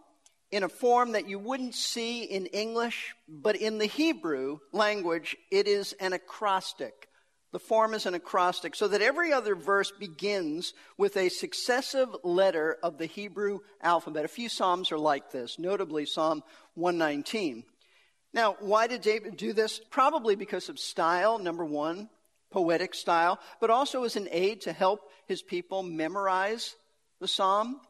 in 0.49 0.63
a 0.63 0.69
form 0.69 1.11
that 1.11 1.29
you 1.29 1.37
wouldn't 1.37 1.75
see 1.75 2.23
in 2.23 2.47
English, 2.47 3.13
but 3.27 3.55
in 3.55 3.77
the 3.77 3.85
Hebrew 3.85 4.59
language, 4.71 5.37
it 5.51 5.67
is 5.67 5.93
an 5.99 6.13
acrostic. 6.13 7.07
The 7.51 7.59
form 7.59 7.93
is 7.93 8.07
an 8.07 8.15
acrostic, 8.15 8.73
so 8.73 8.87
that 8.87 9.03
every 9.03 9.31
other 9.31 9.53
verse 9.53 9.91
begins 9.91 10.73
with 10.97 11.15
a 11.15 11.29
successive 11.29 12.09
letter 12.23 12.77
of 12.81 12.97
the 12.97 13.05
Hebrew 13.05 13.59
alphabet. 13.79 14.25
A 14.25 14.27
few 14.27 14.49
Psalms 14.49 14.91
are 14.91 14.97
like 14.97 15.31
this, 15.31 15.59
notably 15.59 16.07
Psalm 16.07 16.41
119. 16.73 17.63
Now, 18.33 18.55
why 18.59 18.87
did 18.87 19.01
David 19.01 19.37
do 19.37 19.53
this? 19.53 19.79
Probably 19.91 20.35
because 20.35 20.67
of 20.67 20.79
style, 20.79 21.37
number 21.37 21.63
one, 21.63 22.09
poetic 22.53 22.93
style, 22.93 23.39
but 23.59 23.69
also 23.69 24.03
as 24.03 24.15
an 24.15 24.29
aid 24.31 24.61
to 24.61 24.71
help 24.71 25.01
his 25.27 25.41
people 25.41 25.83
memorize 25.83 26.75
the 27.19 27.27
psalm. 27.27 27.81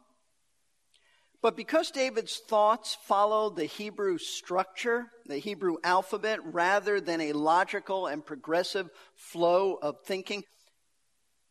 But 1.41 1.57
because 1.57 1.91
David's 1.91 2.37
thoughts 2.37 2.97
follow 3.03 3.49
the 3.49 3.65
Hebrew 3.65 4.17
structure, 4.17 5.07
the 5.25 5.37
Hebrew 5.37 5.75
alphabet, 5.83 6.39
rather 6.45 7.01
than 7.01 7.19
a 7.19 7.33
logical 7.33 8.07
and 8.07 8.25
progressive 8.25 8.89
flow 9.15 9.73
of 9.73 9.97
thinking, 10.05 10.45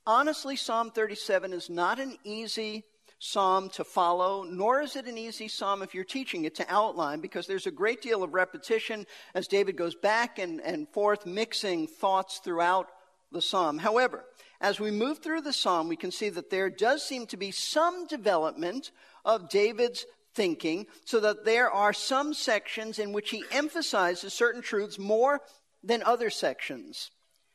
honestly, 0.07 0.57
Psalm 0.57 0.91
37 0.91 1.53
is 1.53 1.69
not 1.69 2.01
an 2.01 2.17
easy 2.25 2.85
psalm 3.19 3.69
to 3.69 3.85
follow, 3.85 4.43
nor 4.43 4.81
is 4.81 4.97
it 4.97 5.07
an 5.07 5.19
easy 5.19 5.47
psalm 5.47 5.83
if 5.83 5.95
you're 5.95 6.05
teaching 6.05 6.45
it 6.47 6.55
to 6.55 6.67
outline, 6.69 7.21
because 7.21 7.47
there's 7.47 7.69
a 7.69 7.71
great 7.71 8.01
deal 8.01 8.23
of 8.23 8.33
repetition 8.33 9.07
as 9.35 9.47
David 9.47 9.77
goes 9.77 9.95
back 9.95 10.39
and, 10.39 10.61
and 10.63 10.89
forth, 10.89 11.27
mixing 11.27 11.87
thoughts 11.87 12.41
throughout 12.43 12.89
the 13.33 13.43
psalm. 13.43 13.79
However, 13.79 14.25
as 14.61 14.79
we 14.79 14.91
move 14.91 15.19
through 15.19 15.41
the 15.41 15.53
psalm, 15.53 15.89
we 15.89 15.97
can 15.97 16.11
see 16.11 16.29
that 16.29 16.51
there 16.51 16.71
does 16.71 17.03
seem 17.03 17.27
to 17.27 17.37
be 17.37 17.51
some 17.51 18.07
development 18.07 18.93
of 19.25 19.49
David's 19.49 20.07
thinking 20.35 20.87
so 21.05 21.21
that 21.21 21.45
there 21.45 21.71
are 21.71 21.93
some 21.93 22.33
sections 22.33 22.99
in 22.99 23.13
which 23.13 23.31
he 23.31 23.45
emphasizes 23.51 24.33
certain 24.33 24.63
truths 24.63 24.99
more 24.99 25.41
than 25.83 26.03
other 26.03 26.31
sections. 26.31 27.11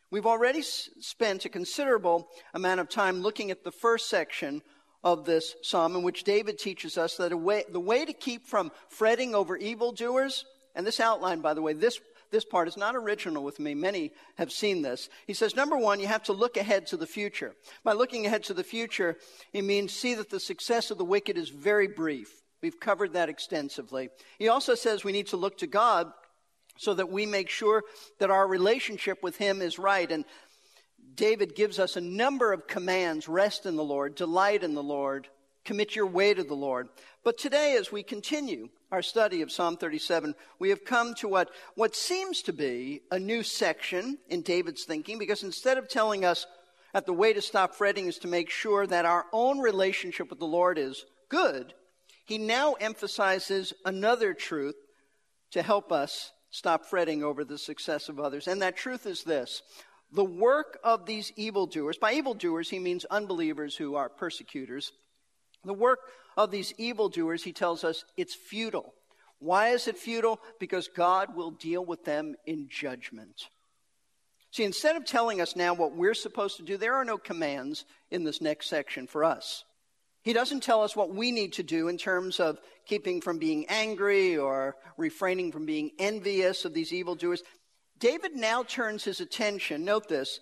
We've 0.09 0.25
already 0.25 0.61
spent 0.61 1.45
a 1.45 1.49
considerable 1.49 2.29
amount 2.53 2.79
of 2.79 2.89
time 2.89 3.21
looking 3.21 3.51
at 3.51 3.63
the 3.63 3.71
first 3.71 4.09
section 4.09 4.61
of 5.03 5.25
this 5.25 5.55
psalm 5.63 5.95
in 5.95 6.03
which 6.03 6.23
David 6.23 6.57
teaches 6.57 6.97
us 6.97 7.17
that 7.17 7.37
way, 7.37 7.63
the 7.71 7.79
way 7.79 8.05
to 8.05 8.13
keep 8.13 8.47
from 8.47 8.71
fretting 8.89 9.35
over 9.35 9.57
evildoers, 9.57 10.45
and 10.75 10.85
this 10.85 10.99
outline, 10.99 11.41
by 11.41 11.53
the 11.53 11.61
way, 11.61 11.73
this, 11.73 11.99
this 12.31 12.45
part 12.45 12.67
is 12.67 12.77
not 12.77 12.95
original 12.95 13.43
with 13.43 13.59
me. 13.59 13.75
Many 13.75 14.11
have 14.35 14.51
seen 14.51 14.81
this. 14.81 15.09
He 15.25 15.33
says, 15.33 15.55
number 15.55 15.77
one, 15.77 15.99
you 15.99 16.07
have 16.07 16.23
to 16.23 16.33
look 16.33 16.57
ahead 16.57 16.87
to 16.87 16.97
the 16.97 17.07
future. 17.07 17.53
By 17.83 17.93
looking 17.93 18.25
ahead 18.25 18.43
to 18.45 18.53
the 18.53 18.63
future, 18.63 19.17
he 19.51 19.61
means 19.61 19.93
see 19.93 20.13
that 20.15 20.29
the 20.29 20.39
success 20.39 20.91
of 20.91 20.97
the 20.97 21.05
wicked 21.05 21.37
is 21.37 21.49
very 21.49 21.87
brief. 21.87 22.29
We've 22.61 22.79
covered 22.79 23.13
that 23.13 23.29
extensively. 23.29 24.09
He 24.39 24.47
also 24.47 24.75
says 24.75 25.03
we 25.03 25.11
need 25.11 25.27
to 25.27 25.37
look 25.37 25.57
to 25.59 25.67
God 25.67 26.11
so 26.77 26.93
that 26.93 27.11
we 27.11 27.25
make 27.25 27.49
sure 27.49 27.83
that 28.19 28.29
our 28.29 28.47
relationship 28.47 29.23
with 29.23 29.37
Him 29.37 29.61
is 29.61 29.79
right. 29.79 30.11
And 30.11 30.25
David 31.15 31.55
gives 31.55 31.79
us 31.79 31.95
a 31.95 32.01
number 32.01 32.53
of 32.53 32.67
commands 32.67 33.27
rest 33.27 33.65
in 33.65 33.75
the 33.75 33.83
Lord, 33.83 34.15
delight 34.15 34.63
in 34.63 34.73
the 34.73 34.83
Lord, 34.83 35.27
commit 35.65 35.95
your 35.95 36.05
way 36.05 36.33
to 36.33 36.43
the 36.43 36.55
Lord. 36.55 36.89
But 37.23 37.37
today, 37.37 37.75
as 37.77 37.91
we 37.91 38.03
continue 38.03 38.69
our 38.91 39.01
study 39.01 39.41
of 39.41 39.51
Psalm 39.51 39.77
37, 39.77 40.33
we 40.59 40.69
have 40.69 40.85
come 40.85 41.13
to 41.15 41.27
what, 41.27 41.49
what 41.75 41.95
seems 41.95 42.41
to 42.43 42.53
be 42.53 43.01
a 43.11 43.19
new 43.19 43.43
section 43.43 44.17
in 44.29 44.41
David's 44.41 44.85
thinking, 44.85 45.19
because 45.19 45.43
instead 45.43 45.77
of 45.77 45.89
telling 45.89 46.23
us 46.23 46.45
that 46.93 47.05
the 47.05 47.13
way 47.13 47.33
to 47.33 47.41
stop 47.41 47.75
fretting 47.75 48.07
is 48.07 48.17
to 48.19 48.27
make 48.27 48.49
sure 48.49 48.87
that 48.87 49.05
our 49.05 49.25
own 49.33 49.59
relationship 49.59 50.29
with 50.29 50.39
the 50.39 50.45
Lord 50.45 50.77
is 50.77 51.05
good, 51.29 51.73
he 52.25 52.37
now 52.37 52.73
emphasizes 52.73 53.73
another 53.85 54.33
truth 54.33 54.75
to 55.51 55.61
help 55.61 55.91
us 55.91 56.31
stop 56.49 56.85
fretting 56.85 57.23
over 57.23 57.43
the 57.43 57.57
success 57.57 58.09
of 58.09 58.19
others. 58.19 58.47
And 58.47 58.61
that 58.61 58.77
truth 58.77 59.05
is 59.05 59.23
this 59.23 59.61
the 60.11 60.23
work 60.23 60.79
of 60.83 61.05
these 61.05 61.33
evildoers, 61.35 61.97
by 61.97 62.13
evildoers, 62.13 62.69
he 62.69 62.79
means 62.79 63.03
unbelievers 63.05 63.75
who 63.75 63.95
are 63.95 64.09
persecutors. 64.09 64.93
The 65.67 65.73
work 65.73 65.99
of 66.37 66.49
these 66.49 66.73
evildoers, 66.77 67.43
he 67.43 67.51
tells 67.51 67.83
us, 67.83 68.05
it's 68.15 68.33
futile. 68.33 68.93
Why 69.39 69.69
is 69.69 69.87
it 69.87 69.97
futile? 69.97 70.39
Because 70.59 70.87
God 70.87 71.35
will 71.35 71.51
deal 71.51 71.85
with 71.85 72.05
them 72.05 72.35
in 72.45 72.69
judgment. 72.69 73.49
See, 74.51 74.63
instead 74.63 74.95
of 74.95 75.05
telling 75.05 75.41
us 75.41 75.55
now 75.55 75.73
what 75.73 75.95
we're 75.95 76.13
supposed 76.13 76.57
to 76.57 76.63
do, 76.63 76.77
there 76.77 76.95
are 76.95 77.05
no 77.05 77.17
commands 77.17 77.85
in 78.09 78.23
this 78.23 78.41
next 78.41 78.69
section 78.69 79.07
for 79.07 79.23
us. 79.23 79.65
He 80.23 80.33
doesn't 80.33 80.63
tell 80.63 80.83
us 80.83 80.95
what 80.95 81.13
we 81.13 81.31
need 81.31 81.53
to 81.53 81.63
do 81.63 81.89
in 81.89 81.97
terms 81.97 82.39
of 82.39 82.57
keeping 82.85 83.21
from 83.21 83.37
being 83.37 83.65
angry 83.67 84.37
or 84.37 84.75
refraining 84.97 85.51
from 85.51 85.65
being 85.65 85.91
envious 85.99 86.65
of 86.65 86.73
these 86.73 86.93
evildoers. 86.93 87.43
David 87.99 88.35
now 88.35 88.63
turns 88.63 89.03
his 89.03 89.19
attention, 89.19 89.85
note 89.85 90.07
this, 90.07 90.39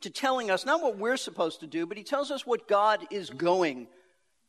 to 0.00 0.10
telling 0.10 0.50
us 0.50 0.64
not 0.64 0.82
what 0.82 0.96
we're 0.96 1.16
supposed 1.16 1.60
to 1.60 1.66
do, 1.66 1.86
but 1.86 1.96
he 1.96 2.04
tells 2.04 2.30
us 2.30 2.46
what 2.46 2.68
God 2.68 3.04
is 3.10 3.30
going 3.30 3.88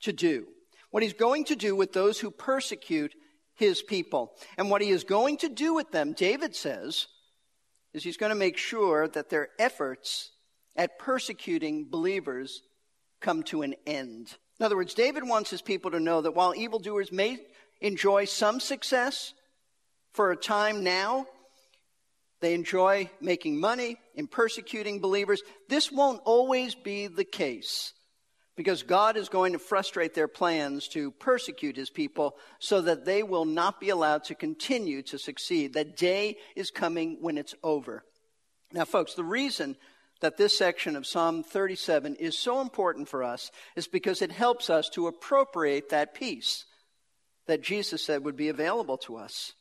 to 0.02 0.14
do. 0.14 0.46
What 0.92 1.04
he's 1.04 1.14
going 1.14 1.46
to 1.46 1.56
do 1.56 1.76
with 1.76 1.94
those 1.94 2.20
who 2.20 2.32
persecute 2.32 3.14
his 3.60 3.84
people. 3.84 4.32
And 4.58 4.70
what 4.70 4.82
he 4.82 4.90
is 4.90 5.04
going 5.04 5.38
to 5.38 5.50
do 5.50 5.74
with 5.74 5.92
them, 5.92 6.14
David 6.14 6.56
says, 6.56 7.08
is 7.94 8.04
he's 8.04 8.18
going 8.18 8.32
to 8.32 8.36
make 8.36 8.58
sure 8.58 9.08
that 9.10 9.30
their 9.30 9.50
efforts 9.60 10.32
at 10.76 10.98
persecuting 10.98 11.86
believers 11.90 12.62
come 13.20 13.44
to 13.44 13.62
an 13.62 13.76
end. 13.86 14.36
In 14.60 14.66
other 14.66 14.78
words, 14.78 14.94
David 14.94 15.28
wants 15.28 15.50
his 15.50 15.62
people 15.62 15.92
to 15.92 16.00
know 16.00 16.22
that 16.22 16.36
while 16.36 16.56
evildoers 16.56 17.12
may 17.12 17.38
enjoy 17.82 18.26
some 18.26 18.60
success 18.60 19.34
for 20.14 20.32
a 20.32 20.38
time 20.38 20.84
now, 20.84 21.28
they 22.42 22.54
enjoy 22.54 23.10
making 23.20 23.60
money 23.60 23.98
in 24.16 24.28
persecuting 24.28 25.02
believers. 25.02 25.42
This 25.68 25.92
won't 25.92 26.22
always 26.24 26.76
be 26.76 27.08
the 27.08 27.26
case 27.26 27.94
because 28.60 28.84
God 28.84 29.16
is 29.16 29.30
going 29.30 29.54
to 29.54 29.58
frustrate 29.58 30.14
their 30.14 30.28
plans 30.28 30.90
to 30.90 31.12
persecute 31.12 31.78
his 31.78 31.90
people 31.90 32.36
so 32.60 32.82
that 32.82 33.06
they 33.06 33.24
will 33.24 33.46
not 33.46 33.80
be 33.80 33.88
allowed 33.88 34.26
to 34.26 34.36
continue 34.36 35.02
to 35.04 35.18
succeed. 35.18 35.76
That 35.76 35.96
day 35.96 36.36
is 36.58 36.70
coming 36.70 37.20
when 37.22 37.38
it's 37.38 37.56
over. 37.64 38.04
Now, 38.74 38.84
folks, 38.84 39.14
the 39.14 39.24
reason 39.24 39.78
that 40.20 40.36
this 40.36 40.58
section 40.58 40.98
of 40.98 41.08
Psalm 41.08 41.42
37 41.42 42.16
is 42.16 42.38
so 42.38 42.60
important 42.60 43.08
for 43.08 43.24
us 43.24 43.50
is 43.78 43.88
because 43.88 44.22
it 44.22 44.30
helps 44.30 44.70
us 44.70 44.90
to 44.90 45.08
appropriate 45.08 45.88
that 45.92 46.14
peace 46.14 46.66
that 47.48 47.62
Jesus 47.62 48.04
said 48.04 48.26
would 48.26 48.36
be 48.36 48.50
available 48.50 48.98
to 48.98 49.16
us, 49.16 49.54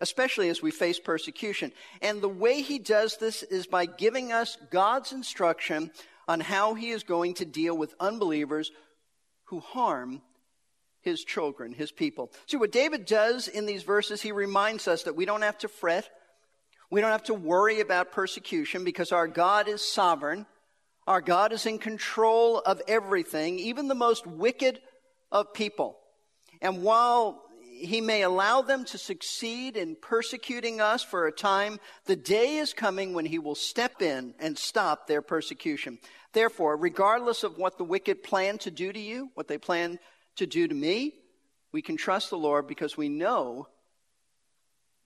especially 0.00 0.50
as 0.50 0.62
we 0.62 0.70
face 0.70 1.00
persecution. 1.00 1.72
And 2.00 2.22
the 2.22 2.28
way 2.28 2.62
he 2.62 2.78
does 2.78 3.16
this 3.16 3.42
is 3.42 3.66
by 3.66 3.86
giving 3.86 4.30
us 4.30 4.56
God's 4.70 5.10
instruction 5.10 5.90
on 6.28 6.40
how 6.40 6.74
he 6.74 6.90
is 6.90 7.02
going 7.02 7.34
to 7.34 7.44
deal 7.44 7.76
with 7.76 7.94
unbelievers 8.00 8.70
who 9.44 9.60
harm 9.60 10.22
his 11.00 11.22
children, 11.22 11.72
his 11.72 11.92
people. 11.92 12.32
See, 12.46 12.56
what 12.56 12.72
David 12.72 13.06
does 13.06 13.46
in 13.46 13.66
these 13.66 13.84
verses, 13.84 14.22
he 14.22 14.32
reminds 14.32 14.88
us 14.88 15.04
that 15.04 15.14
we 15.14 15.24
don't 15.24 15.42
have 15.42 15.58
to 15.58 15.68
fret 15.68 16.10
we 16.90 17.00
don't 17.00 17.10
have 17.10 17.24
to 17.24 17.34
worry 17.34 17.80
about 17.80 18.12
persecution 18.12 18.84
because 18.84 19.12
our 19.12 19.26
God 19.26 19.68
is 19.68 19.82
sovereign. 19.82 20.46
Our 21.06 21.20
God 21.20 21.52
is 21.52 21.66
in 21.66 21.78
control 21.78 22.60
of 22.60 22.80
everything, 22.86 23.58
even 23.58 23.88
the 23.88 23.94
most 23.94 24.26
wicked 24.26 24.80
of 25.32 25.52
people. 25.52 25.96
And 26.60 26.82
while 26.82 27.42
he 27.76 28.00
may 28.00 28.22
allow 28.22 28.62
them 28.62 28.84
to 28.86 28.98
succeed 28.98 29.76
in 29.76 29.96
persecuting 29.96 30.80
us 30.80 31.02
for 31.02 31.26
a 31.26 31.32
time, 31.32 31.78
the 32.06 32.16
day 32.16 32.56
is 32.56 32.72
coming 32.72 33.12
when 33.12 33.26
he 33.26 33.38
will 33.38 33.54
step 33.54 34.02
in 34.02 34.34
and 34.38 34.58
stop 34.58 35.06
their 35.06 35.22
persecution. 35.22 35.98
Therefore, 36.32 36.76
regardless 36.76 37.44
of 37.44 37.58
what 37.58 37.78
the 37.78 37.84
wicked 37.84 38.22
plan 38.22 38.58
to 38.58 38.70
do 38.70 38.92
to 38.92 39.00
you, 39.00 39.30
what 39.34 39.48
they 39.48 39.58
plan 39.58 39.98
to 40.36 40.46
do 40.46 40.66
to 40.66 40.74
me, 40.74 41.14
we 41.72 41.82
can 41.82 41.96
trust 41.96 42.30
the 42.30 42.38
Lord 42.38 42.66
because 42.66 42.96
we 42.96 43.08
know 43.08 43.68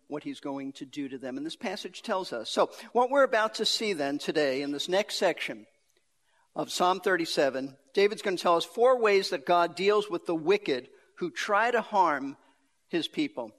what 0.08 0.24
he's 0.24 0.40
going 0.40 0.72
to 0.74 0.84
do 0.84 1.08
to 1.08 1.18
them. 1.18 1.36
And 1.36 1.46
this 1.46 1.56
passage 1.56 2.02
tells 2.02 2.32
us. 2.32 2.50
So, 2.50 2.70
what 2.92 3.10
we're 3.10 3.22
about 3.22 3.54
to 3.56 3.64
see 3.64 3.92
then 3.92 4.18
today 4.18 4.62
in 4.62 4.72
this 4.72 4.88
next 4.88 5.16
section 5.16 5.66
of 6.56 6.70
Psalm 6.70 7.00
37, 7.00 7.76
David's 7.94 8.22
going 8.22 8.36
to 8.36 8.42
tell 8.42 8.56
us 8.56 8.64
four 8.64 9.00
ways 9.00 9.30
that 9.30 9.46
God 9.46 9.76
deals 9.76 10.10
with 10.10 10.26
the 10.26 10.34
wicked 10.34 10.88
who 11.16 11.30
try 11.30 11.70
to 11.70 11.80
harm 11.80 12.36
his 12.90 13.08
people. 13.08 13.52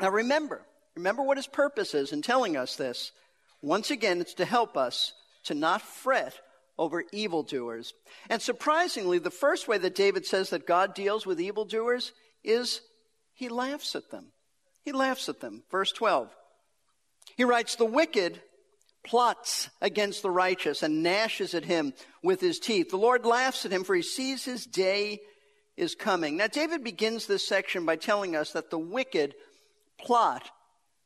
Now, 0.00 0.10
remember, 0.10 0.62
remember 0.94 1.22
what 1.22 1.38
his 1.38 1.48
purpose 1.48 1.94
is 1.94 2.12
in 2.12 2.22
telling 2.22 2.56
us 2.56 2.76
this. 2.76 3.10
Once 3.60 3.90
again, 3.90 4.20
it's 4.20 4.34
to 4.34 4.44
help 4.44 4.76
us 4.76 5.12
to 5.44 5.54
not 5.54 5.82
fret 5.82 6.34
over 6.78 7.04
evildoers. 7.12 7.92
And 8.30 8.40
surprisingly, 8.40 9.18
the 9.18 9.30
first 9.30 9.66
way 9.66 9.78
that 9.78 9.96
David 9.96 10.26
says 10.26 10.50
that 10.50 10.66
God 10.66 10.94
deals 10.94 11.26
with 11.26 11.40
evildoers 11.40 12.12
is 12.44 12.80
he 13.34 13.48
laughs 13.48 13.96
at 13.96 14.10
them. 14.10 14.26
He 14.84 14.92
laughs 14.92 15.28
at 15.28 15.40
them. 15.40 15.64
Verse 15.70 15.90
12. 15.90 16.30
He 17.36 17.44
writes, 17.44 17.74
The 17.74 17.84
wicked 17.84 18.40
plots 19.04 19.70
against 19.80 20.22
the 20.22 20.30
righteous 20.30 20.82
and 20.82 21.02
gnashes 21.02 21.54
at 21.54 21.64
him 21.64 21.94
with 22.22 22.40
his 22.40 22.58
teeth. 22.58 22.90
The 22.90 22.96
Lord 22.96 23.24
laughs 23.24 23.64
at 23.64 23.72
him, 23.72 23.84
for 23.84 23.94
he 23.94 24.02
sees 24.02 24.44
his 24.44 24.64
day 24.64 25.20
is 25.78 25.94
coming. 25.94 26.36
Now, 26.36 26.46
David 26.46 26.84
begins 26.84 27.26
this 27.26 27.46
section 27.46 27.86
by 27.86 27.96
telling 27.96 28.36
us 28.36 28.52
that 28.52 28.70
the 28.70 28.78
wicked 28.78 29.34
plot 29.98 30.50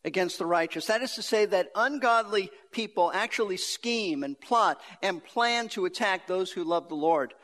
against 0.04 0.38
the 0.38 0.46
righteous. 0.46 0.86
That 0.86 1.02
is 1.02 1.14
to 1.14 1.22
say, 1.22 1.44
that 1.46 1.70
ungodly 1.74 2.50
people 2.72 3.12
actually 3.14 3.56
scheme 3.56 4.24
and 4.24 4.40
plot 4.40 4.80
and 5.02 5.24
plan 5.24 5.68
to 5.70 5.84
attack 5.84 6.26
those 6.26 6.50
who 6.50 6.64
love 6.64 6.88
the 6.88 6.94
Lord. 6.94 7.34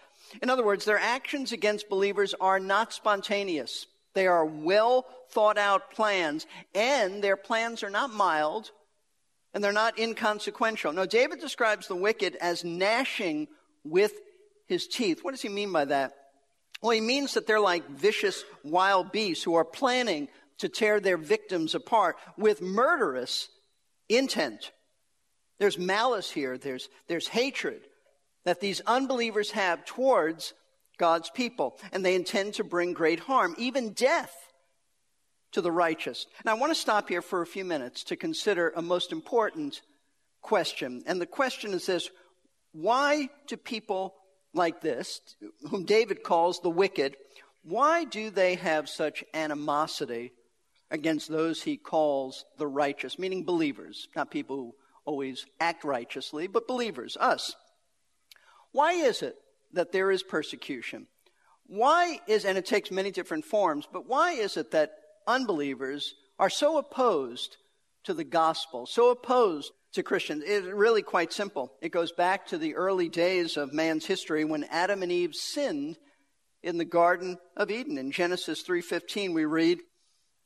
In 0.42 0.50
other 0.50 0.64
words, 0.64 0.85
their 0.85 0.99
actions 0.99 1.52
against 1.52 1.88
believers 1.88 2.35
are 2.40 2.58
not 2.58 2.92
spontaneous. 2.92 3.87
They 4.14 4.26
are 4.26 4.44
well 4.44 5.06
thought 5.30 5.58
out 5.58 5.92
plans, 5.92 6.47
and 6.75 7.23
their 7.23 7.37
plans 7.37 7.82
are 7.82 7.90
not 7.90 8.12
mild 8.12 8.70
and 9.54 9.64
they're 9.64 9.73
not 9.73 9.99
inconsequential. 9.99 10.92
Now, 10.92 11.06
David 11.06 11.40
describes 11.40 11.88
the 11.88 11.97
wicked 11.97 12.37
as 12.37 12.64
gnashing 12.64 13.49
with 13.82 14.12
his 14.66 14.87
teeth. 14.87 15.20
What 15.23 15.32
does 15.32 15.42
he 15.42 15.49
mean 15.49 15.73
by 15.73 15.87
that? 15.87 16.12
Well, 16.80 16.92
he 16.92 17.00
means 17.00 17.35
that 17.35 17.47
they're 17.47 17.61
like 17.61 17.88
vicious 17.88 18.44
wild 18.62 19.11
beasts 19.12 19.44
who 19.44 19.54
are 19.54 19.64
planning 19.64 20.28
to 20.58 20.68
tear 20.68 21.00
their 21.00 21.16
victims 21.16 21.75
apart 21.75 22.16
with 22.37 22.62
murderous 22.62 23.49
intent. 24.08 24.73
There's 25.58 25.78
malice 25.78 26.30
here, 26.30 26.56
there's, 26.56 26.88
there's 27.08 27.28
hatred 27.28 27.82
that 28.44 28.61
these 28.61 28.80
unbelievers 28.87 29.50
have 29.52 29.85
towards 29.85 30.54
God's 30.99 31.30
people, 31.30 31.78
and 31.92 32.04
they 32.04 32.14
intend 32.14 32.54
to 32.54 32.64
bring 32.64 32.92
great 32.92 33.20
harm, 33.20 33.54
even 33.58 33.92
death, 33.92 34.35
to 35.52 35.61
the 35.61 35.73
righteous. 35.73 36.26
And 36.40 36.50
I 36.50 36.54
want 36.54 36.70
to 36.73 36.78
stop 36.78 37.08
here 37.08 37.23
for 37.23 37.42
a 37.42 37.47
few 37.47 37.64
minutes 37.64 38.04
to 38.04 38.16
consider 38.16 38.73
a 38.75 38.82
most 38.82 39.12
important 39.12 39.80
question. 40.42 41.02
And 41.06 41.20
the 41.20 41.26
question 41.26 41.73
is 41.73 41.87
this 41.87 42.11
why 42.73 43.28
do 43.47 43.56
people 43.56 44.14
like 44.55 44.81
this, 44.81 45.21
whom 45.71 45.85
David 45.85 46.23
calls 46.23 46.61
the 46.61 46.71
wicked, 46.71 47.17
why 47.62 48.05
do 48.05 48.31
they 48.31 48.55
have 48.57 48.88
such 48.88 49.25
animosity 49.35 50.33
against 50.90 51.28
those 51.28 51.62
he 51.62 51.76
calls 51.76 52.45
the 52.57 52.67
righteous, 52.67 53.19
meaning 53.19 53.45
believers, 53.45 54.09
not 54.17 54.31
people 54.31 54.57
who 54.57 54.75
always 55.05 55.47
act 55.61 55.85
righteously, 55.85 56.47
but 56.47 56.67
believers, 56.67 57.17
us? 57.19 57.55
Why 58.73 58.93
is 58.93 59.23
it 59.23 59.37
that 59.73 59.93
there 59.93 60.11
is 60.11 60.23
persecution. 60.23 61.07
Why 61.67 62.21
is, 62.26 62.45
and 62.45 62.57
it 62.57 62.67
takes 62.67 62.90
many 62.90 63.11
different 63.11 63.45
forms, 63.45 63.87
but 63.93 64.07
why 64.07 64.33
is 64.33 64.57
it 64.57 64.71
that 64.71 64.93
unbelievers 65.26 66.14
are 66.38 66.50
so 66.50 66.78
opposed 66.78 67.57
to 68.05 68.14
the 68.14 68.25
gospel, 68.25 68.87
so 68.87 69.11
opposed 69.11 69.73
to 69.92 70.02
Christians? 70.02 70.42
It's 70.47 70.66
really 70.66 71.02
quite 71.02 71.33
simple. 71.33 71.73
It 71.80 71.90
goes 71.90 72.12
back 72.12 72.47
to 72.49 72.59
the 72.59 72.75
early 72.75 73.09
days 73.09 73.57
of 73.57 73.73
man's 73.73 74.07
history 74.07 74.45
when 74.45 74.64
Adam 74.64 75.02
and 75.02 75.12
Eve 75.12 75.35
sinned 75.35 75.97
in 76.62 76.78
the 76.78 76.85
Garden 76.85 77.38
of 77.57 77.71
Eden. 77.71 77.99
In 77.99 78.11
Genesis 78.11 78.62
3:15 78.62 79.33
we 79.35 79.45
read, 79.45 79.80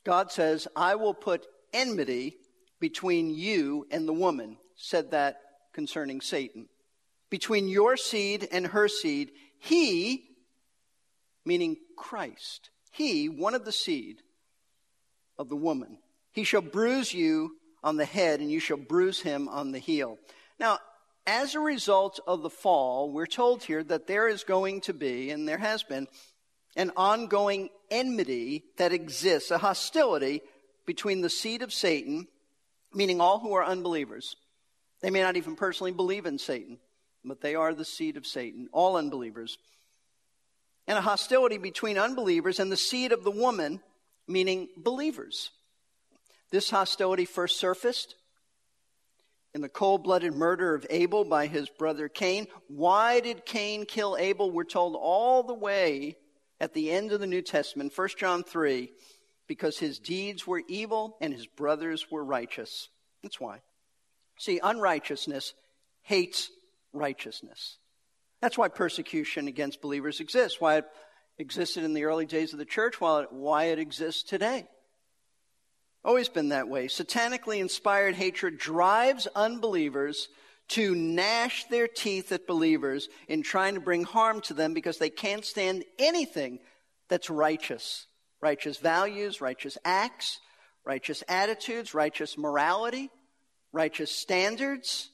God 0.05 0.31
says, 0.31 0.69
I 0.77 0.97
will 0.97 1.15
put 1.15 1.47
enmity 1.73 2.37
between 2.81 3.35
you 3.35 3.87
and 3.91 4.07
the 4.07 4.13
woman, 4.13 4.59
said 4.77 5.13
that 5.13 5.41
concerning 5.73 6.21
Satan. 6.21 6.69
Between 7.31 7.69
your 7.69 7.97
seed 7.97 8.49
and 8.51 8.67
her 8.67 8.89
seed, 8.89 9.31
he, 9.59 10.25
meaning 11.45 11.77
Christ, 11.97 12.71
he, 12.91 13.29
one 13.29 13.55
of 13.55 13.65
the 13.65 13.73
seed 13.73 14.23
of 15.39 15.49
the 15.49 15.57
woman, 15.57 15.99
he 16.33 16.45
shall 16.45 16.61
bruise 16.61 17.15
you 17.15 17.57
on 17.83 17.97
the 17.97 18.05
head 18.05 18.41
and 18.41 18.51
you 18.51 18.61
shall 18.61 18.77
bruise 18.77 19.21
him 19.21 19.49
on 19.49 19.73
the 19.73 19.79
heel. 19.79 20.19
Now, 20.59 20.79
as 21.27 21.55
a 21.55 21.61
result 21.61 22.21
of 22.27 22.43
the 22.43 22.51
fall, 22.51 23.11
we're 23.11 23.27
told 23.27 23.63
here 23.63 23.83
that 23.85 24.07
there 24.07 24.29
is 24.29 24.45
going 24.45 24.81
to 24.83 24.93
be, 24.93 25.31
and 25.31 25.49
there 25.49 25.59
has 25.59 25.83
been, 25.83 26.09
an 26.75 26.91
ongoing 26.97 27.69
enmity 27.91 28.65
that 28.77 28.93
exists, 28.93 29.51
a 29.51 29.59
hostility 29.59 30.43
between 30.87 31.21
the 31.21 31.31
seed 31.31 31.63
of 31.63 31.73
Satan, 31.73 32.27
meaning 32.93 33.21
all 33.21 33.39
who 33.39 33.53
are 33.53 33.65
unbelievers. 33.65 34.37
They 35.01 35.11
may 35.11 35.21
not 35.21 35.37
even 35.37 35.55
personally 35.55 35.93
believe 35.93 36.27
in 36.27 36.39
Satan, 36.39 36.79
but 37.25 37.41
they 37.41 37.55
are 37.55 37.75
the 37.75 37.85
seed 37.85 38.17
of 38.17 38.27
Satan, 38.27 38.69
all 38.73 38.97
unbelievers. 38.97 39.59
And 40.87 40.99
a 40.99 41.03
hostility 41.03 41.59
between 41.59 41.99
unbelievers 41.99 42.59
and 42.59 42.73
the 42.73 42.77
seed 42.77 43.13
of 43.13 43.23
the 43.23 43.31
woman, 43.31 43.81
meaning 44.27 44.69
believers. 44.77 45.51
This 46.53 46.71
hostility 46.71 47.25
first 47.25 47.59
surfaced 47.59 48.15
in 49.55 49.63
the 49.63 49.71
cold 49.71 50.05
blooded 50.05 50.35
murder 50.35 50.75
of 50.75 50.87
Abel 50.91 51.25
by 51.25 51.47
his 51.47 51.71
brother 51.71 52.09
Cain. 52.09 52.47
Why 52.69 53.21
did 53.21 53.47
Cain 53.47 53.87
kill 53.87 54.19
Abel? 54.19 54.51
We're 54.51 54.65
told 54.65 54.95
all 54.95 55.43
the 55.43 55.55
way 55.55 56.17
at 56.61 56.75
the 56.75 56.91
end 56.91 57.11
of 57.11 57.21
the 57.21 57.27
New 57.27 57.41
Testament, 57.41 57.93
1 57.97 58.09
John 58.19 58.45
3, 58.45 58.93
because 59.49 59.79
his 59.79 59.99
deeds 59.99 60.47
were 60.47 60.63
evil 60.69 61.17
and 61.23 61.33
his 61.33 61.47
brothers 61.47 62.11
were 62.11 62.23
righteous. 62.23 62.91
That's 63.23 63.41
why. 63.41 63.63
See, 64.39 64.61
unrighteousness 64.63 65.55
hates 66.03 66.51
righteousness. 66.93 67.79
That's 68.43 68.59
why 68.59 68.69
persecution 68.69 69.49
against 69.49 69.81
believers 69.81 70.21
exists, 70.21 70.61
why 70.61 70.79
it 70.79 70.85
existed 71.39 71.85
in 71.85 71.95
the 71.95 72.05
early 72.05 72.27
days 72.27 72.53
of 72.53 72.59
the 72.59 72.67
church, 72.67 73.01
why 73.01 73.65
it 73.65 73.79
exists 73.79 74.23
today. 74.23 74.67
Always 76.05 76.29
been 76.29 76.49
that 76.49 76.69
way. 76.69 76.89
Satanically 76.89 77.61
inspired 77.61 78.17
hatred 78.17 78.59
drives 78.59 79.29
unbelievers 79.35 80.29
to 80.69 80.95
gnash 80.95 81.65
their 81.65 81.87
teeth 81.87 82.33
at 82.33 82.47
believers 82.47 83.09
in 83.29 83.43
trying 83.43 83.75
to 83.75 83.81
bring 83.81 84.05
harm 84.05 84.41
to 84.43 84.55
them 84.55 84.75
because 84.75 84.99
they 84.99 85.11
can't 85.11 85.45
stand 85.45 85.85
anything 85.99 86.59
that's 87.09 87.31
righteous. 87.31 88.07
Righteous 88.41 88.79
values, 88.79 89.41
righteous 89.41 89.79
acts, 89.85 90.41
righteous 90.85 91.23
attitudes, 91.29 91.95
righteous 91.95 92.37
morality, 92.37 93.11
righteous 93.73 94.11
standards. 94.11 95.11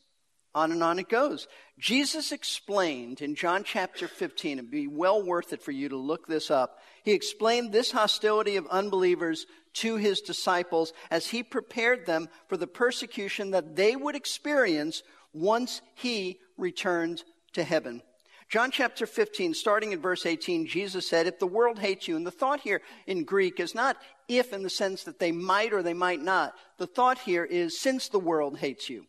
On 0.55 0.73
and 0.73 0.83
on 0.83 0.99
it 0.99 1.11
goes. 1.11 1.47
Jesus 1.79 2.33
explained 2.33 3.21
in 3.21 3.35
John 3.35 3.65
chapter 3.65 4.09
15, 4.09 4.59
it'd 4.59 4.71
be 4.71 4.87
well 4.87 5.23
worth 5.23 5.53
it 5.53 5.63
for 5.63 5.73
you 5.73 5.91
to 5.91 5.97
look 5.97 6.27
this 6.27 6.51
up. 6.51 6.79
He 7.05 7.13
explained 7.13 7.71
this 7.71 7.93
hostility 7.93 8.57
of 8.57 8.67
unbelievers 8.69 9.47
to 9.75 9.97
his 9.97 10.21
disciples 10.21 10.93
as 11.11 11.29
he 11.29 11.43
prepared 11.43 12.07
them 12.07 12.29
for 12.49 12.57
the 12.57 12.67
persecution 12.67 13.51
that 13.51 13.77
they 13.77 13.97
would 13.97 14.15
experience 14.15 15.03
once 15.33 15.81
he 15.95 16.39
returned 16.57 17.23
to 17.53 17.65
heaven. 17.65 18.03
John 18.49 18.71
chapter 18.71 19.07
15, 19.07 19.53
starting 19.53 19.93
in 19.93 20.01
verse 20.01 20.25
18, 20.25 20.67
Jesus 20.67 21.07
said, 21.07 21.27
If 21.27 21.39
the 21.39 21.47
world 21.47 21.79
hates 21.79 22.09
you, 22.09 22.17
and 22.17 22.27
the 22.27 22.31
thought 22.31 22.61
here 22.61 22.81
in 23.07 23.25
Greek 23.25 23.61
is 23.61 23.75
not 23.75 23.99
if 24.27 24.53
in 24.53 24.63
the 24.63 24.71
sense 24.71 25.05
that 25.05 25.19
they 25.19 25.33
might 25.33 25.73
or 25.73 25.83
they 25.83 25.95
might 25.95 26.21
not. 26.21 26.55
The 26.79 26.87
thought 26.87 27.19
here 27.19 27.45
is 27.45 27.81
since 27.81 28.09
the 28.09 28.19
world 28.19 28.59
hates 28.59 28.89
you. 28.89 29.07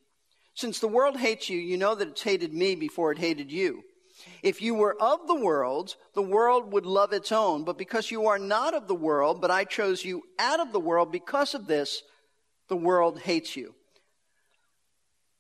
Since 0.56 0.80
the 0.80 0.88
world 0.88 1.18
hates 1.18 1.50
you, 1.50 1.58
you 1.58 1.78
know 1.78 1.96
that 1.96 2.08
it's 2.10 2.24
hated 2.24 2.54
me 2.54 2.76
before 2.76 3.12
it 3.12 3.18
hated 3.18 3.52
you. 3.52 3.84
If 4.44 4.62
you 4.62 4.76
were 4.76 4.96
of 5.02 5.28
the 5.28 5.36
world, 5.36 5.96
the 6.14 6.22
world 6.22 6.72
would 6.72 6.86
love 6.86 7.14
its 7.14 7.32
own. 7.32 7.64
But 7.64 7.78
because 7.78 8.12
you 8.12 8.28
are 8.28 8.40
not 8.40 8.74
of 8.74 8.88
the 8.88 8.96
world, 8.96 9.42
but 9.42 9.52
I 9.52 9.64
chose 9.64 10.04
you 10.04 10.24
out 10.38 10.60
of 10.60 10.72
the 10.72 10.80
world, 10.80 11.12
because 11.12 11.54
of 11.54 11.68
this, 11.68 12.04
the 12.68 12.78
world 12.78 13.20
hates 13.20 13.56
you. 13.56 13.76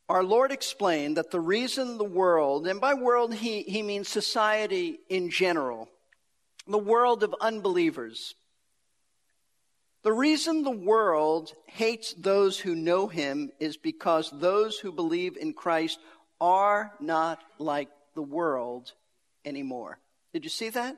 Our 0.10 0.24
Lord 0.24 0.52
explained 0.52 1.18
that 1.18 1.30
the 1.30 1.40
reason 1.40 1.98
the 1.98 2.04
world, 2.04 2.66
and 2.68 2.82
by 2.82 2.96
world 2.96 3.34
he, 3.34 3.62
he 3.62 3.84
means 3.84 4.10
society 4.10 5.00
in 5.08 5.30
general, 5.30 5.88
the 6.68 6.80
world 6.80 7.24
of 7.24 7.36
unbelievers, 7.40 8.34
the 10.02 10.14
reason 10.14 10.64
the 10.64 10.72
world 10.72 11.54
hates 11.68 12.14
those 12.14 12.58
who 12.58 12.74
know 12.74 13.08
him 13.08 13.52
is 13.60 13.76
because 13.78 14.32
those 14.32 14.80
who 14.80 14.92
believe 14.92 15.36
in 15.36 15.54
Christ 15.54 16.00
are 16.40 16.94
not 17.02 17.44
like 17.58 17.90
the 18.16 18.22
world 18.22 18.94
anymore. 19.46 20.00
Did 20.34 20.44
you 20.44 20.50
see 20.50 20.70
that? 20.70 20.98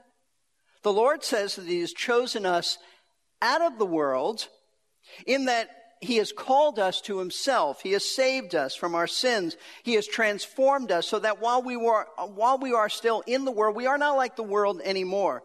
The 0.84 0.94
Lord 0.94 1.24
says 1.24 1.56
that 1.56 1.68
He 1.68 1.80
has 1.82 1.94
chosen 1.94 2.46
us 2.46 2.78
out 3.42 3.62
of 3.62 3.78
the 3.78 3.86
world 3.86 4.48
in 5.26 5.46
that 5.46 5.70
He 6.02 6.18
has 6.18 6.32
called 6.32 6.80
us 6.80 7.02
to 7.02 7.20
Himself. 7.20 7.82
He 7.82 7.92
has 7.92 8.04
saved 8.04 8.56
us 8.56 8.76
from 8.76 8.96
our 8.96 9.08
sins. 9.08 9.56
He 9.84 9.94
has 9.94 10.08
transformed 10.08 10.92
us 10.92 11.08
so 11.08 11.20
that 11.20 11.42
while 11.42 11.62
we 11.62 11.78
were, 11.78 12.08
while 12.18 12.58
we 12.58 12.74
are 12.74 12.90
still 12.90 13.24
in 13.28 13.46
the 13.46 13.52
world, 13.52 13.76
we 13.76 13.88
are 13.88 13.98
not 13.98 14.18
like 14.18 14.36
the 14.36 14.44
world 14.44 14.82
anymore. 14.84 15.44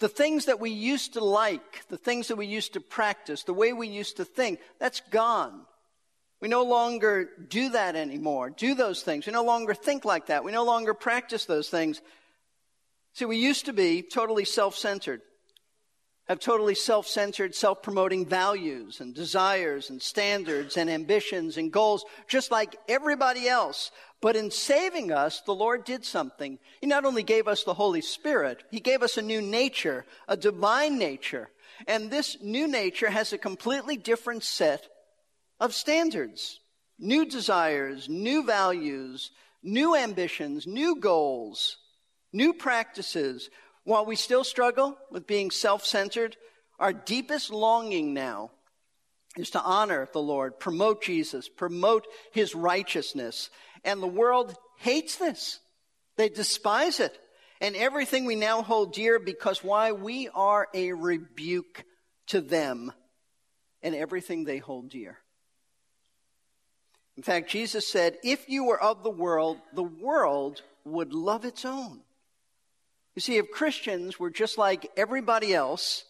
The 0.00 0.08
things 0.08 0.46
that 0.46 0.60
we 0.60 0.70
used 0.70 1.12
to 1.12 1.24
like, 1.24 1.86
the 1.88 1.98
things 1.98 2.28
that 2.28 2.36
we 2.36 2.46
used 2.46 2.72
to 2.72 2.80
practice, 2.80 3.44
the 3.44 3.52
way 3.52 3.72
we 3.72 3.86
used 3.86 4.16
to 4.16 4.24
think, 4.24 4.60
that's 4.78 5.00
gone. 5.10 5.66
We 6.40 6.48
no 6.48 6.62
longer 6.62 7.28
do 7.48 7.70
that 7.70 7.96
anymore, 7.96 8.50
do 8.50 8.74
those 8.74 9.02
things. 9.02 9.26
We 9.26 9.32
no 9.32 9.44
longer 9.44 9.74
think 9.74 10.04
like 10.04 10.26
that. 10.26 10.42
We 10.42 10.52
no 10.52 10.64
longer 10.64 10.94
practice 10.94 11.44
those 11.44 11.68
things. 11.68 12.00
See, 13.12 13.26
we 13.26 13.36
used 13.36 13.66
to 13.66 13.74
be 13.74 14.02
totally 14.02 14.46
self 14.46 14.74
centered, 14.74 15.20
have 16.28 16.40
totally 16.40 16.74
self 16.74 17.06
centered, 17.06 17.54
self 17.54 17.82
promoting 17.82 18.24
values 18.24 19.00
and 19.00 19.14
desires 19.14 19.90
and 19.90 20.00
standards 20.00 20.78
and 20.78 20.88
ambitions 20.88 21.58
and 21.58 21.70
goals, 21.70 22.06
just 22.26 22.50
like 22.50 22.76
everybody 22.88 23.46
else. 23.46 23.90
But 24.22 24.36
in 24.36 24.50
saving 24.50 25.12
us, 25.12 25.42
the 25.42 25.54
Lord 25.54 25.84
did 25.84 26.06
something. 26.06 26.58
He 26.80 26.86
not 26.86 27.04
only 27.04 27.22
gave 27.22 27.48
us 27.48 27.64
the 27.64 27.74
Holy 27.74 28.00
Spirit, 28.00 28.62
He 28.70 28.80
gave 28.80 29.02
us 29.02 29.18
a 29.18 29.22
new 29.22 29.42
nature, 29.42 30.06
a 30.26 30.38
divine 30.38 30.98
nature. 30.98 31.50
And 31.86 32.10
this 32.10 32.38
new 32.40 32.66
nature 32.66 33.10
has 33.10 33.32
a 33.32 33.38
completely 33.38 33.98
different 33.98 34.42
set 34.42 34.86
of 35.60 35.74
standards, 35.74 36.58
new 36.98 37.26
desires, 37.26 38.08
new 38.08 38.44
values, 38.44 39.30
new 39.62 39.94
ambitions, 39.94 40.66
new 40.66 40.96
goals, 40.96 41.76
new 42.32 42.52
practices. 42.52 43.50
While 43.84 44.06
we 44.06 44.16
still 44.16 44.44
struggle 44.44 44.96
with 45.10 45.26
being 45.26 45.50
self 45.50 45.84
centered, 45.84 46.36
our 46.78 46.92
deepest 46.92 47.50
longing 47.50 48.14
now 48.14 48.50
is 49.36 49.50
to 49.50 49.60
honor 49.60 50.08
the 50.12 50.22
Lord, 50.22 50.58
promote 50.58 51.02
Jesus, 51.02 51.48
promote 51.48 52.06
his 52.32 52.54
righteousness. 52.54 53.50
And 53.84 54.02
the 54.02 54.08
world 54.08 54.54
hates 54.78 55.16
this. 55.16 55.60
They 56.16 56.28
despise 56.28 57.00
it. 57.00 57.16
And 57.60 57.76
everything 57.76 58.24
we 58.24 58.36
now 58.36 58.62
hold 58.62 58.94
dear 58.94 59.18
because 59.18 59.62
why? 59.62 59.92
We 59.92 60.28
are 60.34 60.68
a 60.74 60.92
rebuke 60.92 61.84
to 62.28 62.40
them 62.40 62.92
and 63.82 63.94
everything 63.94 64.44
they 64.44 64.58
hold 64.58 64.90
dear. 64.90 65.18
In 67.20 67.24
fact, 67.24 67.50
Jesus 67.50 67.86
said, 67.86 68.16
if 68.24 68.48
you 68.48 68.64
were 68.64 68.82
of 68.82 69.02
the 69.02 69.10
world, 69.10 69.58
the 69.74 69.82
world 69.82 70.62
would 70.86 71.12
love 71.12 71.44
its 71.44 71.66
own. 71.66 72.00
You 73.14 73.20
see, 73.20 73.36
if 73.36 73.50
Christians 73.50 74.18
were 74.18 74.30
just 74.30 74.56
like 74.56 74.90
everybody 74.96 75.52
else 75.52 76.06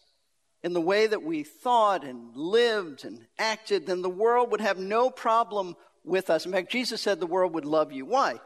in 0.63 0.71
the 0.71 0.79
way 0.79 1.07
that 1.07 1.21
we 1.21 1.43
thought 1.43 2.05
and 2.05 2.33
lived 2.33 3.03
and 3.03 3.27
acted, 3.37 3.87
then 3.87 4.01
the 4.01 4.09
world 4.09 4.51
would 4.51 4.61
have 4.61 4.77
no 4.77 5.09
problem 5.09 5.75
with 6.05 6.29
us. 6.29 6.45
In 6.45 6.53
fact, 6.53 6.71
Jesus 6.71 7.01
said 7.01 7.19
the 7.19 7.27
world 7.27 7.55
would 7.55 7.65
love 7.65 7.91
you. 7.91 8.05
Why? 8.05 8.39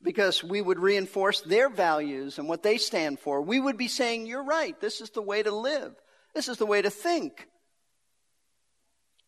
Because 0.00 0.44
we 0.44 0.62
would 0.62 0.78
reinforce 0.78 1.40
their 1.40 1.68
values 1.68 2.38
and 2.38 2.48
what 2.48 2.62
they 2.62 2.78
stand 2.78 3.18
for. 3.18 3.42
We 3.42 3.58
would 3.58 3.76
be 3.76 3.88
saying, 3.88 4.26
You're 4.26 4.44
right. 4.44 4.80
This 4.80 5.00
is 5.00 5.10
the 5.10 5.20
way 5.20 5.42
to 5.42 5.52
live. 5.52 5.96
This 6.32 6.46
is 6.46 6.58
the 6.58 6.66
way 6.66 6.80
to 6.80 6.90
think. 6.90 7.48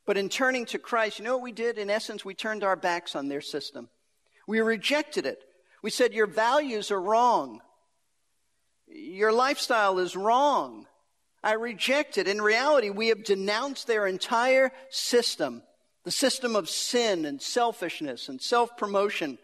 But 0.07 0.17
in 0.17 0.29
turning 0.29 0.67
to 0.67 0.79
Christ, 0.79 1.19
you 1.19 1.25
know 1.25 1.35
what 1.35 1.43
we 1.43 1.53
did? 1.53 1.79
In 1.79 1.91
essence, 1.91 2.25
we 2.25 2.35
turned 2.35 2.63
our 2.63 2.77
backs 2.77 3.17
on 3.17 3.29
their 3.29 3.41
system. 3.41 3.89
We 4.47 4.61
rejected 4.61 5.27
it. 5.27 5.43
We 5.83 5.91
said, 5.91 6.15
Your 6.15 6.27
values 6.27 6.91
are 6.91 7.01
wrong. 7.01 7.61
Your 8.87 9.33
lifestyle 9.33 9.99
is 9.99 10.15
wrong. 10.15 10.87
I 11.43 11.55
reject 11.55 12.19
it. 12.19 12.29
In 12.29 12.41
reality, 12.41 12.91
we 12.91 13.09
have 13.09 13.25
denounced 13.25 13.87
their 13.87 14.07
entire 14.07 14.73
system, 14.91 15.63
the 16.05 16.11
system 16.11 16.57
of 16.57 16.69
sin 16.69 17.25
and 17.25 17.43
selfishness 17.43 18.29
and 18.29 18.41
self-promotion. 18.41 19.39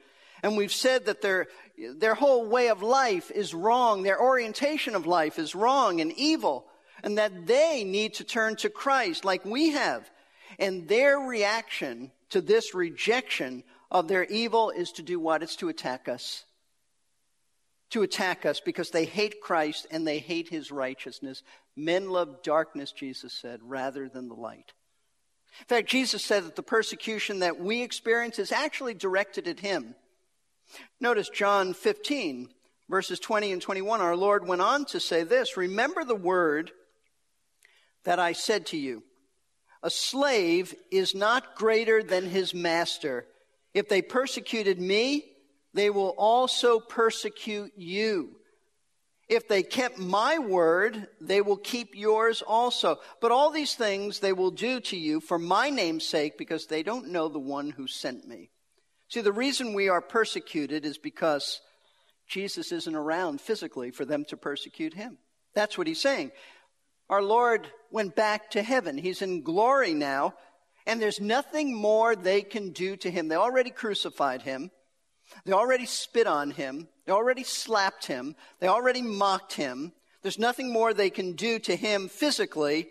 And 0.45 0.57
we've 0.57 0.73
said 0.73 1.07
that 1.07 1.23
their, 1.23 1.49
their 1.97 2.15
whole 2.15 2.47
way 2.47 2.69
of 2.69 2.83
life 2.83 3.31
is 3.31 3.55
wrong. 3.55 4.03
Their 4.03 4.21
orientation 4.21 4.95
of 4.95 5.07
life 5.07 5.39
is 5.39 5.55
wrong 5.55 6.01
and 6.01 6.13
evil. 6.13 6.67
And 7.05 7.19
that 7.19 7.47
they 7.47 7.85
need 7.85 8.15
to 8.15 8.25
turn 8.25 8.57
to 8.57 8.71
Christ 8.71 9.25
like 9.25 9.45
we 9.45 9.71
have. 9.71 10.09
And 10.59 10.89
their 10.89 11.19
reaction 11.19 12.13
to 12.31 12.41
this 12.41 12.75
rejection 12.75 13.65
of 13.91 14.09
their 14.09 14.25
evil 14.25 14.71
is 14.71 14.93
to 14.93 15.03
do 15.03 15.21
what? 15.21 15.43
It's 15.43 15.57
to 15.57 15.69
attack 15.69 16.09
us 16.09 16.45
to 17.93 18.03
attack 18.03 18.47
us 18.47 18.59
because 18.59 18.91
they 18.91 19.05
hate 19.05 19.43
Christ 19.43 19.87
and 19.91 20.07
they 20.07 20.19
hate 20.19 20.49
his 20.49 20.73
righteousness. 20.73 21.43
Men 21.77 22.09
love 22.09 22.43
darkness, 22.43 22.91
Jesus 22.91 23.35
said, 23.35 23.61
rather 23.63 24.09
than 24.09 24.29
the 24.29 24.35
light. 24.35 24.73
In 25.61 25.67
fact, 25.67 25.91
Jesus 25.91 26.25
said 26.25 26.45
that 26.45 26.57
the 26.57 26.63
persecution 26.63 27.41
that 27.41 27.61
we 27.61 27.83
experience 27.83 28.39
is 28.39 28.51
actually 28.51 28.95
directed 28.95 29.47
at 29.47 29.61
him. 29.61 29.95
Notice 31.01 31.29
John 31.29 31.75
15, 31.75 32.49
verses 32.89 33.21
20 33.21 33.53
and 33.53 33.61
21. 33.61 34.01
Our 34.01 34.17
Lord 34.17 34.49
went 34.49 34.63
on 34.63 34.87
to 34.87 34.99
say 34.99 35.23
this 35.23 35.59
Remember 35.59 36.03
the 36.03 36.15
word 36.15 36.71
that 38.05 38.19
I 38.19 38.33
said 38.33 38.65
to 38.67 38.79
you. 38.79 39.03
A 39.83 39.91
slave 39.91 40.75
is 40.91 41.15
not 41.15 41.57
greater 41.57 42.03
than 42.03 42.29
his 42.29 42.55
master. 42.55 43.27
If 43.75 43.89
they 43.89 44.03
persecuted 44.03 44.81
me, 44.81 45.25
they 45.75 45.91
will 45.91 46.15
also 46.19 46.79
persecute 46.79 47.73
you. 47.77 48.37
If 49.29 49.49
they 49.49 49.63
kept 49.63 49.99
my 49.99 50.39
word, 50.39 51.09
they 51.21 51.41
will 51.41 51.57
keep 51.57 51.95
yours 51.95 52.43
also. 52.43 52.99
But 53.21 53.33
all 53.33 53.51
these 53.51 53.75
things 53.75 54.19
they 54.19 54.33
will 54.33 54.51
do 54.51 54.79
to 54.81 54.97
you 54.97 55.21
for 55.21 55.39
my 55.39 55.71
name's 55.71 56.07
sake 56.07 56.37
because 56.37 56.67
they 56.67 56.83
don't 56.83 57.09
know 57.09 57.29
the 57.29 57.39
one 57.39 57.71
who 57.71 57.87
sent 57.87 58.29
me. 58.29 58.51
See, 59.09 59.23
the 59.23 59.33
reason 59.33 59.75
we 59.75 59.89
are 59.89 60.03
persecuted 60.03 60.85
is 60.85 60.99
because 60.99 61.61
Jesus 62.29 62.73
isn't 62.73 62.95
around 62.95 63.41
physically 63.41 63.91
for 63.91 64.05
them 64.05 64.25
to 64.27 64.37
persecute 64.37 64.95
him. 64.95 65.19
That's 65.55 65.79
what 65.79 65.87
he's 65.87 66.01
saying. 66.01 66.33
Our 67.09 67.23
Lord 67.23 67.69
went 67.93 68.17
back 68.17 68.51
to 68.51 68.63
heaven. 68.63 68.99
He's 68.99 69.23
in 69.23 69.43
glory 69.43 69.95
now, 69.95 70.35
and 70.87 71.01
there's 71.01 71.21
nothing 71.21 71.75
more 71.75 72.17
they 72.17 72.43
can 72.43 72.71
do 72.71 72.97
to 72.97 73.11
him. 73.11 73.29
They 73.29 73.37
already 73.37 73.71
crucified 73.71 74.43
him. 74.43 74.71
They 75.45 75.53
already 75.53 75.87
spit 75.87 76.27
on 76.27 76.51
him. 76.51 76.89
They 77.07 77.13
already 77.13 77.45
slapped 77.45 78.07
him. 78.07 78.35
They 78.61 78.69
already 78.69 79.03
mocked 79.03 79.55
him. 79.55 79.93
There's 80.23 80.39
nothing 80.39 80.73
more 80.73 80.93
they 80.95 81.11
can 81.11 81.33
do 81.33 81.59
to 81.61 81.77
him 81.77 82.09
physically. 82.09 82.89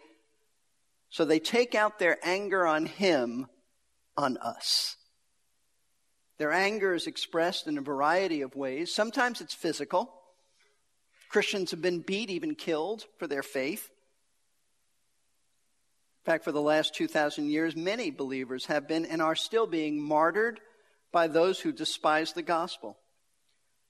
So 1.10 1.26
they 1.26 1.40
take 1.40 1.76
out 1.76 2.00
their 2.00 2.18
anger 2.24 2.66
on 2.66 2.86
him 2.86 3.48
on 4.18 4.38
us. 4.38 4.96
Their 6.38 6.52
anger 6.52 6.94
is 6.96 7.08
expressed 7.08 7.68
in 7.68 7.78
a 7.78 7.82
variety 7.82 8.42
of 8.42 8.56
ways. 8.56 8.94
Sometimes 8.94 9.42
it's 9.42 9.54
physical. 9.54 10.12
Christians 11.30 11.72
have 11.72 11.82
been 11.82 12.00
beat, 12.00 12.30
even 12.30 12.56
killed 12.56 13.06
for 13.20 13.28
their 13.28 13.44
faith. 13.44 13.90
In 16.22 16.32
fact, 16.32 16.44
for 16.44 16.52
the 16.52 16.62
last 16.62 16.94
2,000 16.94 17.50
years, 17.50 17.76
many 17.76 18.12
believers 18.12 18.68
have 18.68 18.88
been 18.88 19.06
and 19.06 19.24
are 19.24 19.36
still 19.36 19.66
being 19.66 20.00
martyred 20.00 20.60
by 21.12 21.28
those 21.28 21.60
who 21.60 21.72
despise 21.72 22.34
the 22.34 22.44
gospel. 22.44 23.00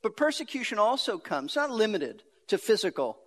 But 0.01 0.15
persecution 0.15 0.79
also 0.79 1.17
comes, 1.17 1.57
not 1.57 1.71
limited 1.71 2.23
to 2.47 2.57
physical 2.57 3.17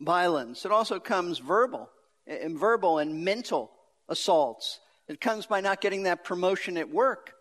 violence. 0.00 0.64
It 0.64 0.72
also 0.72 0.98
comes 0.98 1.38
verbal, 1.38 1.90
and 2.26 2.58
verbal 2.58 2.98
and 2.98 3.22
mental 3.22 3.70
assaults. 4.08 4.80
It 5.08 5.20
comes 5.20 5.44
by 5.44 5.60
not 5.60 5.82
getting 5.82 6.04
that 6.04 6.24
promotion 6.24 6.78
at 6.78 6.88
work. 6.88 7.34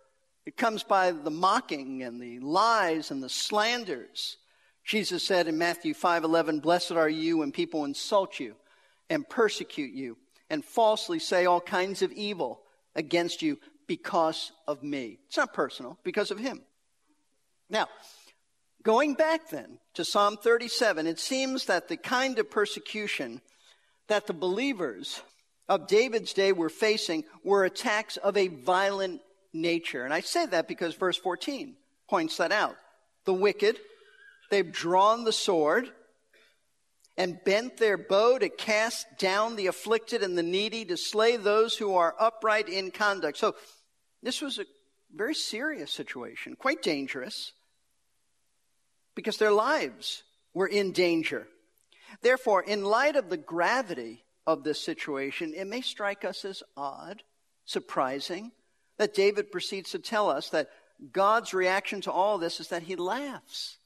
It 0.45 0.57
comes 0.57 0.83
by 0.83 1.11
the 1.11 1.31
mocking 1.31 2.03
and 2.03 2.21
the 2.21 2.39
lies 2.39 3.11
and 3.11 3.23
the 3.23 3.29
slanders. 3.29 4.35
Jesus 4.83 5.23
said 5.23 5.47
in 5.47 5.57
Matthew 5.57 5.93
5:11, 5.93 6.59
"Blessed 6.59 6.91
are 6.91 7.07
you 7.07 7.37
when 7.37 7.53
people 7.53 7.85
insult 7.85 8.41
you 8.41 8.57
and 9.09 9.27
persecute 9.27 9.93
you 9.93 10.17
and 10.49 10.63
falsely 10.63 11.19
say 11.19 11.45
all 11.45 11.61
kinds 11.61 12.01
of 12.01 12.11
evil 12.11 12.61
against 12.95 13.41
you 13.41 13.57
because 13.87 14.51
of 14.67 14.83
me. 14.83 15.19
It's 15.27 15.37
not 15.37 15.53
personal, 15.53 15.97
because 16.03 16.31
of 16.31 16.39
him. 16.39 16.61
Now, 17.69 17.87
going 18.83 19.13
back 19.15 19.49
then 19.49 19.79
to 19.95 20.05
Psalm 20.05 20.37
37, 20.37 21.07
it 21.07 21.19
seems 21.19 21.65
that 21.65 21.87
the 21.87 21.97
kind 21.97 22.39
of 22.39 22.51
persecution 22.51 23.41
that 24.07 24.27
the 24.27 24.33
believers 24.33 25.21
of 25.69 25.87
David's 25.87 26.33
day 26.33 26.51
were 26.51 26.69
facing 26.69 27.23
were 27.43 27.63
attacks 27.63 28.17
of 28.17 28.37
a 28.37 28.47
violent 28.47 29.21
nature. 29.53 30.03
And 30.03 30.13
I 30.13 30.19
say 30.19 30.45
that 30.45 30.67
because 30.67 30.95
verse 30.95 31.17
14 31.17 31.75
points 32.09 32.37
that 32.37 32.51
out. 32.51 32.75
The 33.25 33.33
wicked, 33.33 33.77
they've 34.49 34.71
drawn 34.71 35.23
the 35.23 35.31
sword 35.31 35.89
and 37.17 37.43
bent 37.43 37.77
their 37.77 37.97
bow 37.97 38.39
to 38.39 38.49
cast 38.49 39.05
down 39.19 39.55
the 39.55 39.67
afflicted 39.67 40.23
and 40.23 40.37
the 40.37 40.43
needy, 40.43 40.83
to 40.85 40.97
slay 40.97 41.37
those 41.37 41.77
who 41.77 41.95
are 41.95 42.15
upright 42.19 42.67
in 42.69 42.91
conduct. 42.91 43.37
So 43.37 43.55
this 44.21 44.41
was 44.41 44.57
a 44.57 44.65
very 45.15 45.35
serious 45.35 45.91
situation, 45.91 46.55
quite 46.55 46.81
dangerous, 46.81 47.53
because 49.15 49.37
their 49.37 49.51
lives 49.51 50.23
were 50.53 50.67
in 50.67 50.91
danger. 50.91 51.47
Therefore, 52.21 52.63
in 52.63 52.83
light 52.83 53.15
of 53.15 53.29
the 53.29 53.37
gravity 53.37 54.23
of 54.47 54.63
this 54.63 54.83
situation, 54.83 55.53
it 55.55 55.65
may 55.65 55.81
strike 55.81 56.25
us 56.25 56.45
as 56.45 56.63
odd, 56.75 57.21
surprising, 57.65 58.51
that 58.97 59.13
David 59.13 59.51
proceeds 59.51 59.91
to 59.91 59.99
tell 59.99 60.29
us 60.29 60.49
that 60.49 60.69
God's 61.11 61.53
reaction 61.53 62.01
to 62.01 62.11
all 62.11 62.37
this 62.37 62.59
is 62.59 62.69
that 62.69 62.83
he 62.83 62.95
laughs. 62.95 63.77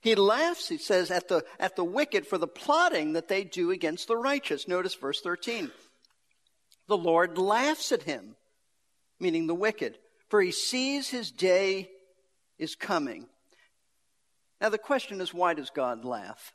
He 0.00 0.14
laughs, 0.14 0.68
he 0.68 0.78
says, 0.78 1.10
at 1.10 1.28
the, 1.28 1.44
at 1.58 1.76
the 1.76 1.84
wicked 1.84 2.26
for 2.26 2.38
the 2.38 2.46
plotting 2.46 3.14
that 3.14 3.28
they 3.28 3.44
do 3.44 3.70
against 3.70 4.08
the 4.08 4.16
righteous. 4.16 4.68
Notice 4.68 4.94
verse 4.94 5.20
13. 5.20 5.70
The 6.88 6.96
Lord 6.96 7.38
laughs 7.38 7.90
at 7.92 8.02
him, 8.02 8.36
meaning 9.18 9.46
the 9.46 9.54
wicked, 9.54 9.98
for 10.28 10.40
he 10.40 10.52
sees 10.52 11.10
his 11.10 11.30
day 11.30 11.90
is 12.58 12.76
coming. 12.76 13.26
Now 14.60 14.68
the 14.68 14.78
question 14.78 15.20
is, 15.20 15.34
why 15.34 15.54
does 15.54 15.70
God 15.70 16.04
laugh 16.04 16.52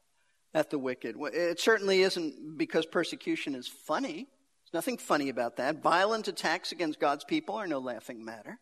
at 0.54 0.70
the 0.70 0.80
wicked? 0.80 1.16
It 1.34 1.60
certainly 1.60 2.02
isn't 2.02 2.58
because 2.58 2.86
persecution 2.86 3.56
is 3.56 3.68
funny. 3.68 4.28
There's 4.64 4.74
nothing 4.74 4.98
funny 4.98 5.30
about 5.30 5.58
that. 5.58 5.82
Violent 5.82 6.28
attacks 6.28 6.72
against 6.72 7.00
God's 7.00 7.26
people 7.26 7.56
are 7.56 7.68
no 7.68 7.80
laughing 7.80 8.24
matter. 8.24 8.60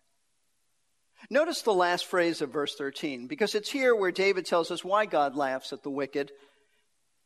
Notice 1.30 1.62
the 1.62 1.74
last 1.74 2.06
phrase 2.06 2.42
of 2.42 2.52
verse 2.52 2.76
13, 2.76 3.28
because 3.28 3.56
it's 3.56 3.70
here 3.70 3.96
where 3.96 4.12
David 4.12 4.46
tells 4.46 4.72
us 4.72 4.84
why 4.84 5.06
God 5.06 5.36
laughs 5.36 5.74
at 5.74 5.84
the 5.84 5.90
wicked. 5.90 6.32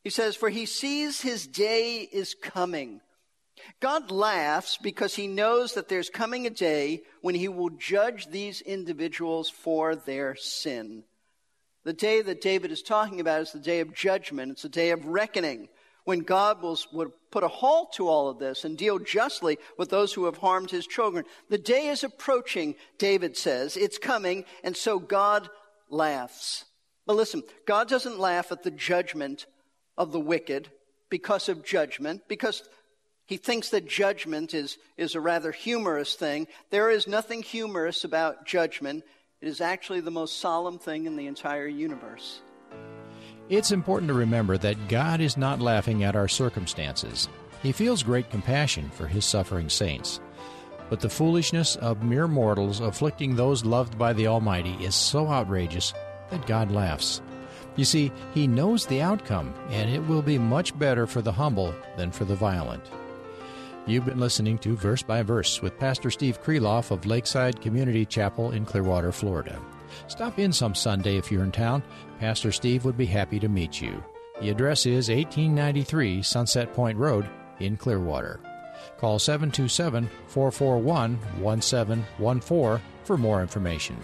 He 0.03 0.09
says, 0.09 0.35
For 0.35 0.49
he 0.49 0.65
sees 0.65 1.21
his 1.21 1.47
day 1.47 2.07
is 2.11 2.35
coming. 2.41 3.01
God 3.79 4.11
laughs 4.11 4.77
because 4.81 5.15
he 5.15 5.27
knows 5.27 5.73
that 5.73 5.87
there's 5.87 6.09
coming 6.09 6.47
a 6.47 6.49
day 6.49 7.03
when 7.21 7.35
he 7.35 7.47
will 7.47 7.69
judge 7.69 8.27
these 8.27 8.61
individuals 8.61 9.49
for 9.49 9.95
their 9.95 10.35
sin. 10.35 11.03
The 11.83 11.93
day 11.93 12.21
that 12.21 12.41
David 12.41 12.71
is 12.71 12.81
talking 12.81 13.19
about 13.19 13.41
is 13.41 13.51
the 13.51 13.59
day 13.59 13.79
of 13.79 13.93
judgment. 13.93 14.51
It's 14.51 14.65
a 14.65 14.69
day 14.69 14.91
of 14.91 15.05
reckoning 15.05 15.69
when 16.05 16.19
God 16.19 16.61
will, 16.61 16.77
will 16.91 17.13
put 17.31 17.43
a 17.43 17.47
halt 17.47 17.93
to 17.93 18.07
all 18.07 18.29
of 18.29 18.39
this 18.39 18.65
and 18.65 18.77
deal 18.77 18.99
justly 18.99 19.57
with 19.77 19.89
those 19.89 20.13
who 20.13 20.25
have 20.25 20.37
harmed 20.37 20.71
his 20.71 20.85
children. 20.85 21.25
The 21.49 21.57
day 21.57 21.87
is 21.87 22.03
approaching, 22.03 22.75
David 22.97 23.37
says. 23.37 23.77
It's 23.77 23.97
coming, 23.97 24.45
and 24.63 24.75
so 24.75 24.99
God 24.99 25.49
laughs. 25.89 26.65
But 27.05 27.15
listen, 27.15 27.43
God 27.65 27.87
doesn't 27.87 28.19
laugh 28.19 28.51
at 28.51 28.63
the 28.63 28.71
judgment 28.71 29.45
of 29.97 30.11
the 30.11 30.19
wicked 30.19 30.69
because 31.09 31.49
of 31.49 31.63
judgment, 31.63 32.23
because 32.27 32.63
he 33.25 33.37
thinks 33.37 33.69
that 33.69 33.87
judgment 33.87 34.53
is, 34.53 34.77
is 34.97 35.15
a 35.15 35.21
rather 35.21 35.51
humorous 35.51 36.15
thing. 36.15 36.47
There 36.69 36.89
is 36.89 37.07
nothing 37.07 37.41
humorous 37.41 38.03
about 38.03 38.45
judgment. 38.45 39.03
It 39.41 39.47
is 39.47 39.61
actually 39.61 40.01
the 40.01 40.11
most 40.11 40.39
solemn 40.39 40.79
thing 40.79 41.05
in 41.05 41.15
the 41.15 41.27
entire 41.27 41.67
universe. 41.67 42.41
It's 43.49 43.71
important 43.71 44.07
to 44.07 44.13
remember 44.13 44.57
that 44.57 44.87
God 44.87 45.19
is 45.19 45.35
not 45.35 45.59
laughing 45.59 46.03
at 46.03 46.15
our 46.15 46.29
circumstances. 46.29 47.27
He 47.61 47.73
feels 47.73 48.01
great 48.01 48.29
compassion 48.29 48.89
for 48.89 49.05
his 49.05 49.25
suffering 49.25 49.69
saints. 49.69 50.21
But 50.89 51.01
the 51.01 51.09
foolishness 51.09 51.75
of 51.77 52.03
mere 52.03 52.27
mortals 52.27 52.79
afflicting 52.79 53.35
those 53.35 53.65
loved 53.65 53.97
by 53.97 54.13
the 54.13 54.27
Almighty 54.27 54.73
is 54.83 54.95
so 54.95 55.27
outrageous 55.27 55.93
that 56.29 56.47
God 56.47 56.71
laughs. 56.71 57.21
You 57.75 57.85
see, 57.85 58.11
He 58.33 58.47
knows 58.47 58.85
the 58.85 59.01
outcome, 59.01 59.53
and 59.69 59.89
it 59.89 60.05
will 60.07 60.21
be 60.21 60.37
much 60.37 60.77
better 60.77 61.07
for 61.07 61.21
the 61.21 61.31
humble 61.31 61.73
than 61.97 62.11
for 62.11 62.25
the 62.25 62.35
violent. 62.35 62.83
You've 63.87 64.05
been 64.05 64.19
listening 64.19 64.57
to 64.59 64.75
Verse 64.75 65.01
by 65.01 65.23
Verse 65.23 65.61
with 65.61 65.79
Pastor 65.79 66.11
Steve 66.11 66.41
Kreloff 66.41 66.91
of 66.91 67.05
Lakeside 67.05 67.59
Community 67.61 68.05
Chapel 68.05 68.51
in 68.51 68.65
Clearwater, 68.65 69.11
Florida. 69.11 69.59
Stop 70.07 70.39
in 70.39 70.51
some 70.51 70.75
Sunday 70.75 71.17
if 71.17 71.31
you're 71.31 71.43
in 71.43 71.51
town. 71.51 71.83
Pastor 72.19 72.51
Steve 72.51 72.85
would 72.85 72.97
be 72.97 73.05
happy 73.05 73.39
to 73.39 73.49
meet 73.49 73.81
you. 73.81 74.03
The 74.41 74.49
address 74.49 74.85
is 74.85 75.09
1893 75.09 76.21
Sunset 76.21 76.73
Point 76.73 76.97
Road 76.97 77.29
in 77.59 77.77
Clearwater. 77.77 78.39
Call 78.97 79.19
727 79.19 80.09
441 80.27 81.17
1714 81.39 82.85
for 83.03 83.17
more 83.17 83.41
information. 83.41 83.97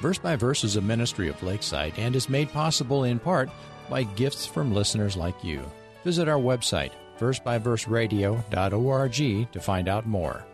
Verse 0.00 0.18
by 0.18 0.36
Verse 0.36 0.62
is 0.64 0.76
a 0.76 0.80
ministry 0.80 1.28
of 1.28 1.42
Lakeside 1.42 1.92
and 1.96 2.14
is 2.14 2.28
made 2.28 2.52
possible 2.52 3.02
in 3.04 3.18
part 3.18 3.50
by 3.90 4.04
gifts 4.04 4.46
from 4.46 4.72
listeners 4.72 5.16
like 5.16 5.42
you. 5.42 5.60
Visit 6.04 6.28
our 6.28 6.38
website, 6.38 6.92
versebyverseradio.org, 7.18 9.52
to 9.52 9.60
find 9.60 9.88
out 9.88 10.06
more. 10.06 10.46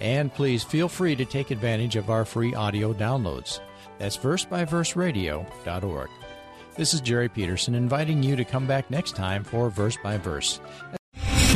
And 0.00 0.32
please 0.32 0.62
feel 0.62 0.88
free 0.88 1.16
to 1.16 1.24
take 1.24 1.50
advantage 1.50 1.96
of 1.96 2.10
our 2.10 2.24
free 2.24 2.54
audio 2.54 2.92
downloads. 2.92 3.60
That's 3.98 4.16
versebyverseradio.org. 4.16 6.08
This 6.76 6.94
is 6.94 7.00
Jerry 7.00 7.28
Peterson 7.28 7.74
inviting 7.74 8.22
you 8.22 8.36
to 8.36 8.44
come 8.44 8.66
back 8.66 8.88
next 8.90 9.16
time 9.16 9.42
for 9.42 9.68
Verse 9.70 9.98
by 10.02 10.16
Verse. 10.16 10.60